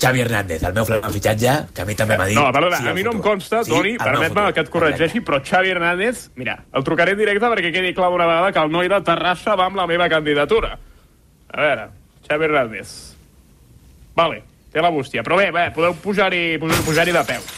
Xavi 0.01 0.21
Hernández, 0.21 0.63
el 0.67 0.73
meu 0.75 0.85
flamant 0.85 1.13
fitxatge, 1.15 1.53
que 1.73 1.83
a 1.83 1.85
mi 1.87 1.95
també 1.97 2.17
m'ha 2.19 2.27
dit... 2.29 2.37
No, 2.37 2.45
perdona, 2.53 2.81
sí, 2.81 2.89
a 2.91 2.93
mi 2.93 3.03
no 3.05 3.13
em 3.15 3.21
consta, 3.23 3.63
Sí, 3.65 3.71
Toni, 3.71 3.95
permet-me 4.01 4.47
que 4.53 4.65
et 4.65 4.71
corregeixi, 4.73 5.21
però 5.25 5.39
Xavi 5.43 5.71
Hernández, 5.71 6.27
mira, 6.35 6.57
el 6.75 6.85
trucaré 6.87 7.15
en 7.15 7.21
directe 7.23 7.51
perquè 7.53 7.71
quedi 7.73 7.93
clar 7.97 8.11
d'una 8.13 8.27
vegada 8.29 8.51
que 8.51 8.65
el 8.67 8.73
noi 8.75 8.91
de 8.91 8.99
Terrassa 9.07 9.55
va 9.55 9.69
amb 9.71 9.79
la 9.79 9.87
meva 9.89 10.09
candidatura. 10.11 10.75
A 11.49 11.61
veure, 11.61 11.89
Xavi 12.27 12.49
Hernández. 12.49 12.95
Vale, 14.15 14.43
té 14.71 14.83
la 14.83 14.91
bústia. 14.91 15.23
Però 15.23 15.39
bé, 15.39 15.51
bé, 15.55 15.69
podeu 15.75 15.95
pujar-hi 16.03 16.57
pujar, 16.59 16.81
pujar 16.87 17.07
de 17.11 17.23
peu. 17.31 17.51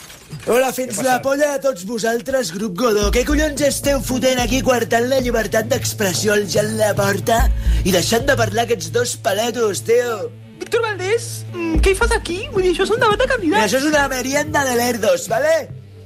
Hola, 0.47 0.71
fins 0.75 0.99
la 1.03 1.19
polla 1.23 1.53
de 1.53 1.61
tots 1.63 1.85
vosaltres, 1.87 2.51
grup 2.55 2.75
Godó. 2.79 3.09
Què 3.15 3.23
collons 3.27 3.61
esteu 3.63 4.01
fotent 4.03 4.41
aquí 4.43 4.59
quartant 4.63 5.07
la 5.11 5.21
llibertat 5.23 5.69
d'expressió 5.71 6.35
al 6.35 6.47
Jan 6.51 6.75
Laporta 6.79 7.45
i 7.83 7.93
deixant 7.95 8.27
de 8.27 8.35
parlar 8.39 8.67
aquests 8.67 8.91
dos 8.95 9.15
paletos, 9.23 9.83
tio? 9.87 10.27
Víctor 10.59 10.81
Valdés, 10.81 11.45
mm, 11.53 11.79
què 11.83 11.91
hi 11.93 11.95
fas 11.95 12.11
aquí? 12.15 12.37
Vull 12.53 12.63
dir, 12.65 12.73
això 12.73 12.83
és 12.87 12.91
un 12.95 12.99
debat 12.99 13.17
de 13.19 13.25
Mira, 13.25 13.35
candidats. 13.35 13.63
això 13.67 13.77
és 13.77 13.87
una 13.91 14.07
merienda 14.11 14.63
de 14.65 14.75
lerdos, 14.75 15.27
¿vale? 15.29 15.53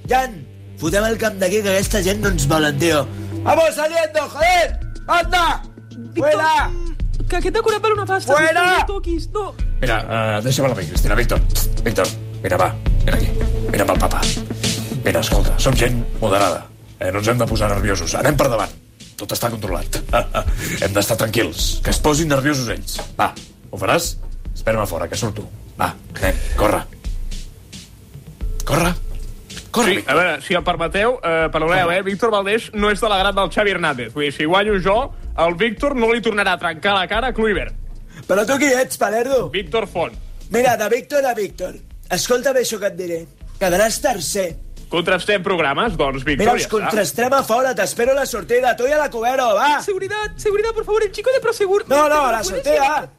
Jan, 0.10 0.38
fotem 0.78 1.04
el 1.08 1.18
camp 1.18 1.40
d'aquí, 1.42 1.62
que 1.64 1.70
aquesta 1.76 2.02
gent 2.04 2.22
no 2.22 2.30
ens 2.30 2.48
volen, 2.48 2.78
tio. 2.80 3.08
¡Vamos 3.44 3.76
saliendo, 3.76 4.28
joder! 4.30 4.80
¡Anda! 5.08 5.64
¡Fuera! 6.16 6.72
Que 7.30 7.38
aquest 7.38 7.56
decorat 7.56 7.82
val 7.82 7.94
una 7.94 8.06
pasta. 8.06 8.34
Fuera! 8.34 8.62
Víctor, 8.62 8.80
No 8.80 8.86
toquis, 8.88 9.30
no. 9.32 9.54
Mira, 9.82 9.98
uh, 10.04 10.44
deixa'm-la 10.44 10.74
a 10.74 10.78
mi, 10.78 10.86
Cristina. 10.86 11.16
Víctor, 11.16 11.40
Víctor, 11.84 12.08
mira, 12.44 12.58
va, 12.58 12.76
mira 13.06 13.18
aquí. 13.18 13.30
Mira 13.72 13.86
pel 13.86 13.98
papa. 14.00 14.22
Mira, 15.06 15.20
escolta, 15.22 15.56
som 15.58 15.74
gent 15.74 16.04
moderada. 16.20 16.66
Eh, 17.00 17.10
no 17.12 17.20
ens 17.20 17.28
hem 17.32 17.38
de 17.40 17.48
posar 17.48 17.70
nerviosos. 17.72 18.14
Anem 18.20 18.36
per 18.38 18.50
davant. 18.52 18.70
Tot 19.18 19.32
està 19.34 19.50
controlat. 19.50 19.98
hem 20.84 20.94
d'estar 20.94 21.18
tranquils. 21.18 21.80
Que 21.84 21.90
es 21.96 22.00
posin 22.04 22.28
nerviosos 22.30 22.68
ells. 22.70 23.00
Va, 23.18 23.32
ho 23.72 23.78
faràs? 23.82 24.18
Espera'm 24.62 24.84
a 24.84 24.86
fora, 24.86 25.08
que 25.10 25.18
surto. 25.18 25.42
Va, 25.80 25.88
anem, 26.20 26.36
corre. 26.56 26.84
Corre. 28.64 28.92
Corre, 29.72 29.96
sí, 29.96 30.04
a 30.06 30.14
veure, 30.14 30.36
si 30.46 30.54
em 30.54 30.64
permeteu, 30.64 31.16
eh, 31.24 31.48
perdoneu, 31.50 31.90
eh, 31.90 32.02
Víctor 32.06 32.30
Valdés 32.30 32.68
no 32.76 32.92
és 32.92 33.00
de 33.02 33.10
la 33.10 33.18
grat 33.18 33.34
del 33.34 33.50
Xavi 33.50 33.72
Hernández. 33.72 34.12
Vull 34.14 34.28
dir, 34.28 34.34
si 34.36 34.46
guanyo 34.46 34.76
jo, 34.84 34.98
el 35.42 35.56
Víctor 35.56 35.96
no 35.96 36.12
li 36.12 36.22
tornarà 36.22 36.54
a 36.54 36.60
trencar 36.62 36.94
la 36.94 37.08
cara 37.10 37.32
a 37.32 37.34
Kluivert. 37.34 37.74
Però 38.28 38.44
tu 38.46 38.60
qui 38.62 38.70
ets, 38.70 39.00
palerdo? 39.02 39.48
Víctor 39.50 39.88
Font. 39.88 40.14
Mira, 40.52 40.76
de 40.78 40.90
Víctor 40.94 41.26
a 41.26 41.34
Víctor. 41.34 41.80
Escolta 42.12 42.54
bé 42.54 42.62
això 42.62 42.78
que 42.78 42.92
et 42.92 43.00
diré. 43.00 43.26
Quedaràs 43.58 43.98
tercer. 44.04 44.52
Contrastem 44.92 45.42
programes, 45.42 45.96
doncs, 45.98 46.22
Víctor, 46.28 46.46
Mira, 46.46 46.54
els 46.60 46.68
contrastem 46.68 47.34
a 47.34 47.42
fora, 47.48 47.74
t'espero 47.74 48.12
a 48.12 48.20
la 48.20 48.28
sortida. 48.28 48.76
Tu 48.78 48.92
i 48.92 48.94
a 48.94 49.00
la 49.00 49.10
Cubero, 49.10 49.56
va! 49.56 49.80
Seguridad, 49.82 50.38
seguridad, 50.38 50.70
por 50.76 50.86
favor, 50.86 51.02
el 51.02 51.12
chico 51.12 51.32
de 51.34 51.40
Prosegur. 51.40 51.88
No, 51.90 52.08
no, 52.08 52.28
¿Me 52.28 52.32
la 52.34 52.44
sortida. 52.44 53.10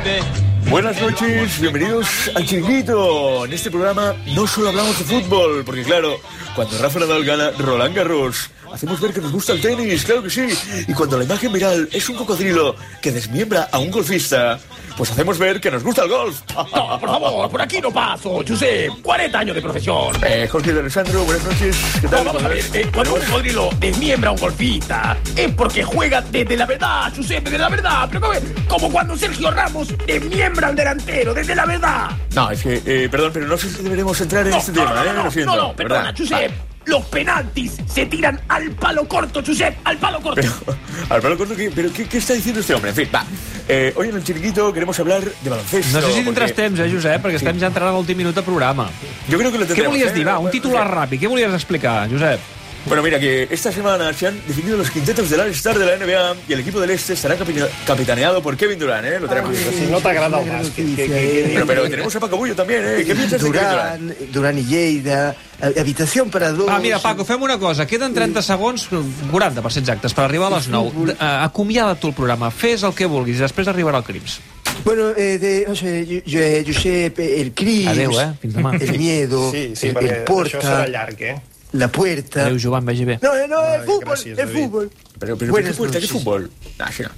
vive. 0.04 0.41
Buenas 0.72 0.98
noches, 1.02 1.60
bienvenidos 1.60 2.30
al 2.34 2.46
Chiringuito. 2.46 3.44
En 3.44 3.52
este 3.52 3.70
programa 3.70 4.16
no 4.34 4.46
solo 4.46 4.70
hablamos 4.70 4.98
de 4.98 5.04
fútbol, 5.04 5.62
porque 5.66 5.82
claro, 5.82 6.18
cuando 6.54 6.78
Rafa 6.78 6.98
Nadal 7.00 7.24
gana 7.24 7.50
Roland 7.58 7.94
Garros, 7.94 8.50
hacemos 8.72 9.00
ver 9.00 9.12
que 9.12 9.20
nos 9.20 9.32
gusta 9.32 9.52
el 9.52 9.60
tenis, 9.60 10.04
claro 10.04 10.22
que 10.22 10.30
sí. 10.30 10.46
Y 10.86 10.92
cuando 10.92 11.18
la 11.18 11.24
imagen 11.24 11.52
viral 11.52 11.88
es 11.92 12.08
un 12.08 12.16
cocodrilo 12.16 12.74
que 13.00 13.10
desmiembra 13.12 13.68
a 13.72 13.78
un 13.78 13.90
golfista, 13.90 14.58
pues 14.96 15.10
hacemos 15.10 15.38
ver 15.38 15.60
que 15.60 15.70
nos 15.70 15.82
gusta 15.82 16.02
el 16.04 16.08
golf. 16.10 16.40
No, 16.74 16.98
por 17.00 17.08
favor, 17.08 17.50
por 17.50 17.62
aquí 17.62 17.80
no 17.80 17.90
paso, 17.90 18.42
Josep. 18.46 18.90
40 19.02 19.38
años 19.38 19.54
de 19.56 19.62
profesión. 19.62 20.14
Eh, 20.24 20.48
Jorge 20.50 20.72
de 20.72 20.80
Alessandro, 20.80 21.24
buenas 21.24 21.44
noches. 21.44 21.76
¿Qué 22.00 22.08
tal? 22.08 22.24
No, 22.24 22.32
vamos 22.32 22.44
a 22.44 22.48
ver, 22.48 22.64
eh, 22.74 22.90
cuando 22.94 23.14
un 23.14 23.20
cocodrilo 23.20 23.70
desmiembra 23.78 24.30
a 24.30 24.32
un 24.32 24.40
golfista, 24.40 25.16
es 25.36 25.52
porque 25.54 25.82
juega 25.84 26.20
desde 26.22 26.56
la 26.56 26.66
verdad, 26.66 27.12
Josep, 27.16 27.44
desde 27.44 27.58
la 27.58 27.68
verdad. 27.68 28.08
Pero 28.10 28.30
como, 28.68 28.90
cuando 28.90 29.16
Sergio 29.16 29.50
Ramos 29.50 29.88
desmiembra 30.06 30.68
al 30.68 30.76
delantero, 30.76 31.34
desde 31.34 31.54
la 31.54 31.66
verdad. 31.66 32.10
No, 32.34 32.50
es 32.50 32.62
que, 32.62 32.82
eh, 32.86 33.08
perdón, 33.10 33.30
pero 33.34 33.46
no 33.46 33.56
sé 33.58 33.70
si 33.70 33.82
deberemos 33.82 34.20
entrar 34.20 34.44
en 34.46 34.52
No, 34.52 34.58
este 34.58 34.72
no, 34.72 34.78
tema, 34.82 34.94
no, 34.94 35.02
¿eh? 35.02 35.06
no, 35.06 35.12
Lo 35.14 35.24
no, 35.24 35.30
siento. 35.30 35.56
no, 35.56 35.62
no, 35.68 35.76
perdona. 35.76 36.14
Josep. 36.16 36.41
Los 36.84 37.04
penaltis 37.06 37.76
se 37.86 38.06
tiran 38.06 38.40
al 38.48 38.70
palo 38.72 39.06
corto, 39.06 39.40
Josep, 39.44 39.76
al 39.84 39.98
palo 39.98 40.20
corto. 40.20 40.42
Al 41.08 41.20
palo 41.22 41.38
corto, 41.38 41.54
¿qué- 41.56 41.70
¿pero 41.74 41.92
qué, 41.92 42.06
qué 42.06 42.18
está 42.18 42.34
diciendo 42.34 42.60
este 42.60 42.74
hombre? 42.74 42.90
En 42.90 42.96
fin, 42.96 43.08
va. 43.14 43.24
Eh, 43.68 43.92
hoy 43.96 44.08
en 44.08 44.16
el 44.16 44.24
chiringuito 44.24 44.72
queremos 44.72 44.98
hablar 44.98 45.22
de 45.22 45.50
baloncesto. 45.50 46.00
No 46.00 46.06
sé 46.08 46.12
si 46.14 46.20
tindràs 46.24 46.34
porque- 46.50 46.52
temps, 46.52 46.80
eh, 46.80 46.90
Josep, 46.92 47.22
perquè 47.24 47.36
estem 47.36 47.58
ja 47.60 47.66
entrant 47.68 47.88
a 47.88 47.92
l'últim 47.92 48.16
minut 48.18 48.34
de 48.34 48.42
programa. 48.42 48.90
Jo 49.30 49.38
crec 49.38 49.52
que 49.52 49.58
lo 49.58 49.64
Què 49.64 49.68
tendremos, 49.68 49.92
volies 49.94 50.10
eh? 50.10 50.14
dir? 50.14 50.26
Va, 50.26 50.38
un 50.38 50.50
titular 50.50 50.86
ràpid. 50.90 51.20
Què 51.20 51.28
volies 51.28 51.54
explicar, 51.54 52.08
Josep? 52.10 52.40
Bueno, 52.84 53.00
mira, 53.02 53.18
que 53.20 53.46
esta 53.50 53.70
semana 53.70 54.12
se 54.12 54.26
han 54.26 54.34
definido 54.46 54.76
los 54.76 54.90
quintetos 54.90 55.30
del 55.30 55.40
All-Star 55.40 55.78
de 55.78 55.86
la 55.86 55.96
NBA 55.96 56.34
y 56.48 56.52
el 56.52 56.60
equipo 56.60 56.80
del 56.80 56.90
Este 56.90 57.12
estará 57.12 57.38
capi- 57.38 57.64
capitaneado 57.86 58.42
por 58.42 58.56
Kevin 58.56 58.78
Durant, 58.78 59.06
¿eh? 59.06 59.20
Lo 59.20 59.28
tenemos. 59.28 59.56
Si 59.56 59.86
no 59.86 60.00
t'agrada 60.00 60.40
el 60.42 60.50
bàsquet, 60.50 60.74
que, 60.74 60.96
que, 60.96 61.06
que, 61.06 61.50
Pero, 61.54 61.66
pero 61.66 61.88
tenemos 61.88 62.14
a 62.16 62.20
Paco 62.20 62.36
Bullo 62.36 62.56
también, 62.56 62.82
¿eh? 62.84 63.04
¿Qué 63.06 63.14
piensas 63.14 63.40
de 63.40 63.50
Kevin 63.50 63.68
Durant? 63.70 64.00
Duran, 64.02 64.32
Duran 64.32 64.58
i 64.58 64.64
Lleida, 64.64 65.36
eh, 65.62 65.72
habitació 65.80 66.26
per 66.26 66.42
a 66.42 66.50
dos... 66.52 66.66
Va, 66.68 66.80
mira, 66.80 66.98
Paco, 66.98 67.24
fem 67.24 67.40
una 67.42 67.56
cosa. 67.58 67.86
Queden 67.86 68.12
30 68.14 68.42
segons, 68.42 68.88
40 69.30 69.62
per 69.62 69.72
ser 69.72 69.84
exactes, 69.84 70.12
per 70.12 70.24
arribar 70.26 70.50
a 70.52 70.56
les 70.58 70.66
9. 70.68 70.90
Uh, 71.06 71.14
acomiada't 71.46 72.00
tu 72.02 72.08
el 72.10 72.14
programa, 72.18 72.50
fes 72.50 72.82
el 72.82 72.92
que 72.98 73.06
vulguis, 73.06 73.38
i 73.38 73.46
després 73.46 73.70
arribarà 73.70 74.02
el 74.02 74.04
Crims. 74.10 74.40
Bueno, 74.84 75.10
eh, 75.16 75.38
de, 75.38 75.64
no 75.68 75.76
sé, 75.76 76.04
yo, 76.04 76.18
yo, 76.26 76.40
eh, 76.42 76.64
Josep, 76.66 77.18
el 77.20 77.52
Cris, 77.54 77.86
Adeu, 77.94 78.18
eh? 78.18 78.32
Fins 78.42 78.54
demà. 78.58 78.74
el 78.80 78.98
miedo, 78.98 79.52
Sí, 79.52 79.70
sí, 79.76 79.92
el, 79.94 79.96
el 80.08 80.24
porta, 80.26 80.58
això 80.58 80.66
serà 80.66 80.88
llarg, 80.90 81.22
eh? 81.22 81.36
La 81.72 81.88
puerta... 81.88 82.46
Adéu, 82.46 82.58
Joan, 82.62 82.84
vagi 82.84 83.04
bé. 83.04 83.18
No, 83.22 83.34
eh, 83.34 83.46
no, 83.48 83.62
el 83.74 83.80
el 84.30 84.36
David. 84.36 84.64
fútbol. 84.64 84.90
Pero, 85.18 85.36
pero, 85.38 85.50
Buenas 85.52 85.72
¿qué 85.72 85.76
puerta? 85.78 85.98
¿Qué 85.98 86.06
noches. 86.06 86.22
fútbol? 86.22 86.50
Ah, 86.78 86.90
no. 87.02 87.10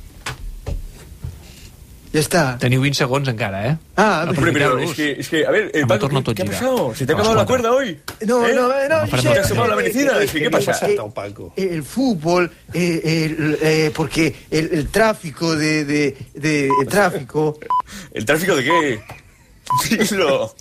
Ya 2.14 2.20
está. 2.20 2.56
Teniu 2.62 2.78
20 2.80 2.94
segons 2.94 3.26
encara, 3.26 3.66
eh? 3.66 3.76
Ah, 3.96 4.22
pero 4.30 4.38
Aprofitar-los. 4.38 4.90
es 4.90 4.94
que, 4.94 5.10
es 5.18 5.28
que, 5.28 5.44
a 5.44 5.50
ver, 5.50 5.72
eh, 5.74 5.80
Amb 5.82 5.88
Paco, 5.88 6.08
¿qué, 6.08 6.22
tot 6.22 6.36
qué 6.36 6.42
ha 6.42 6.46
pasado? 6.46 6.94
¿Se 6.94 7.06
te 7.06 7.12
ha 7.12 7.16
acabado 7.16 7.34
la 7.34 7.44
cuerda 7.44 7.72
hoy? 7.72 7.98
No, 8.24 8.46
¿Eh? 8.46 8.54
no, 8.54 8.70
eh, 8.70 8.86
no, 8.88 9.06
farem 9.08 9.26
Josep, 9.26 9.42
¿Te 9.42 9.48
tomado 9.48 9.66
la 9.66 9.74
eh, 9.74 9.76
medicina? 9.82 10.12
eh, 10.22 10.28
Sí, 10.28 10.38
eh, 10.38 10.42
¿qué 10.42 10.50
pasa? 10.50 10.86
eh, 10.86 10.96
el 11.04 11.12
Paco? 11.12 11.52
El 11.56 11.82
fútbol, 11.82 12.52
eh, 12.72 13.00
el, 13.34 13.58
eh, 13.60 13.90
porque 13.92 14.32
el, 14.48 14.68
el 14.74 14.88
tráfico 14.90 15.56
de, 15.56 15.84
de, 15.84 16.16
de 16.34 16.68
el 16.80 16.86
tráfico, 16.86 17.58
¿El 18.14 18.24
tráfico 18.24 18.54
de 18.54 18.62
qué? 18.62 19.00
Dilo. 19.90 20.54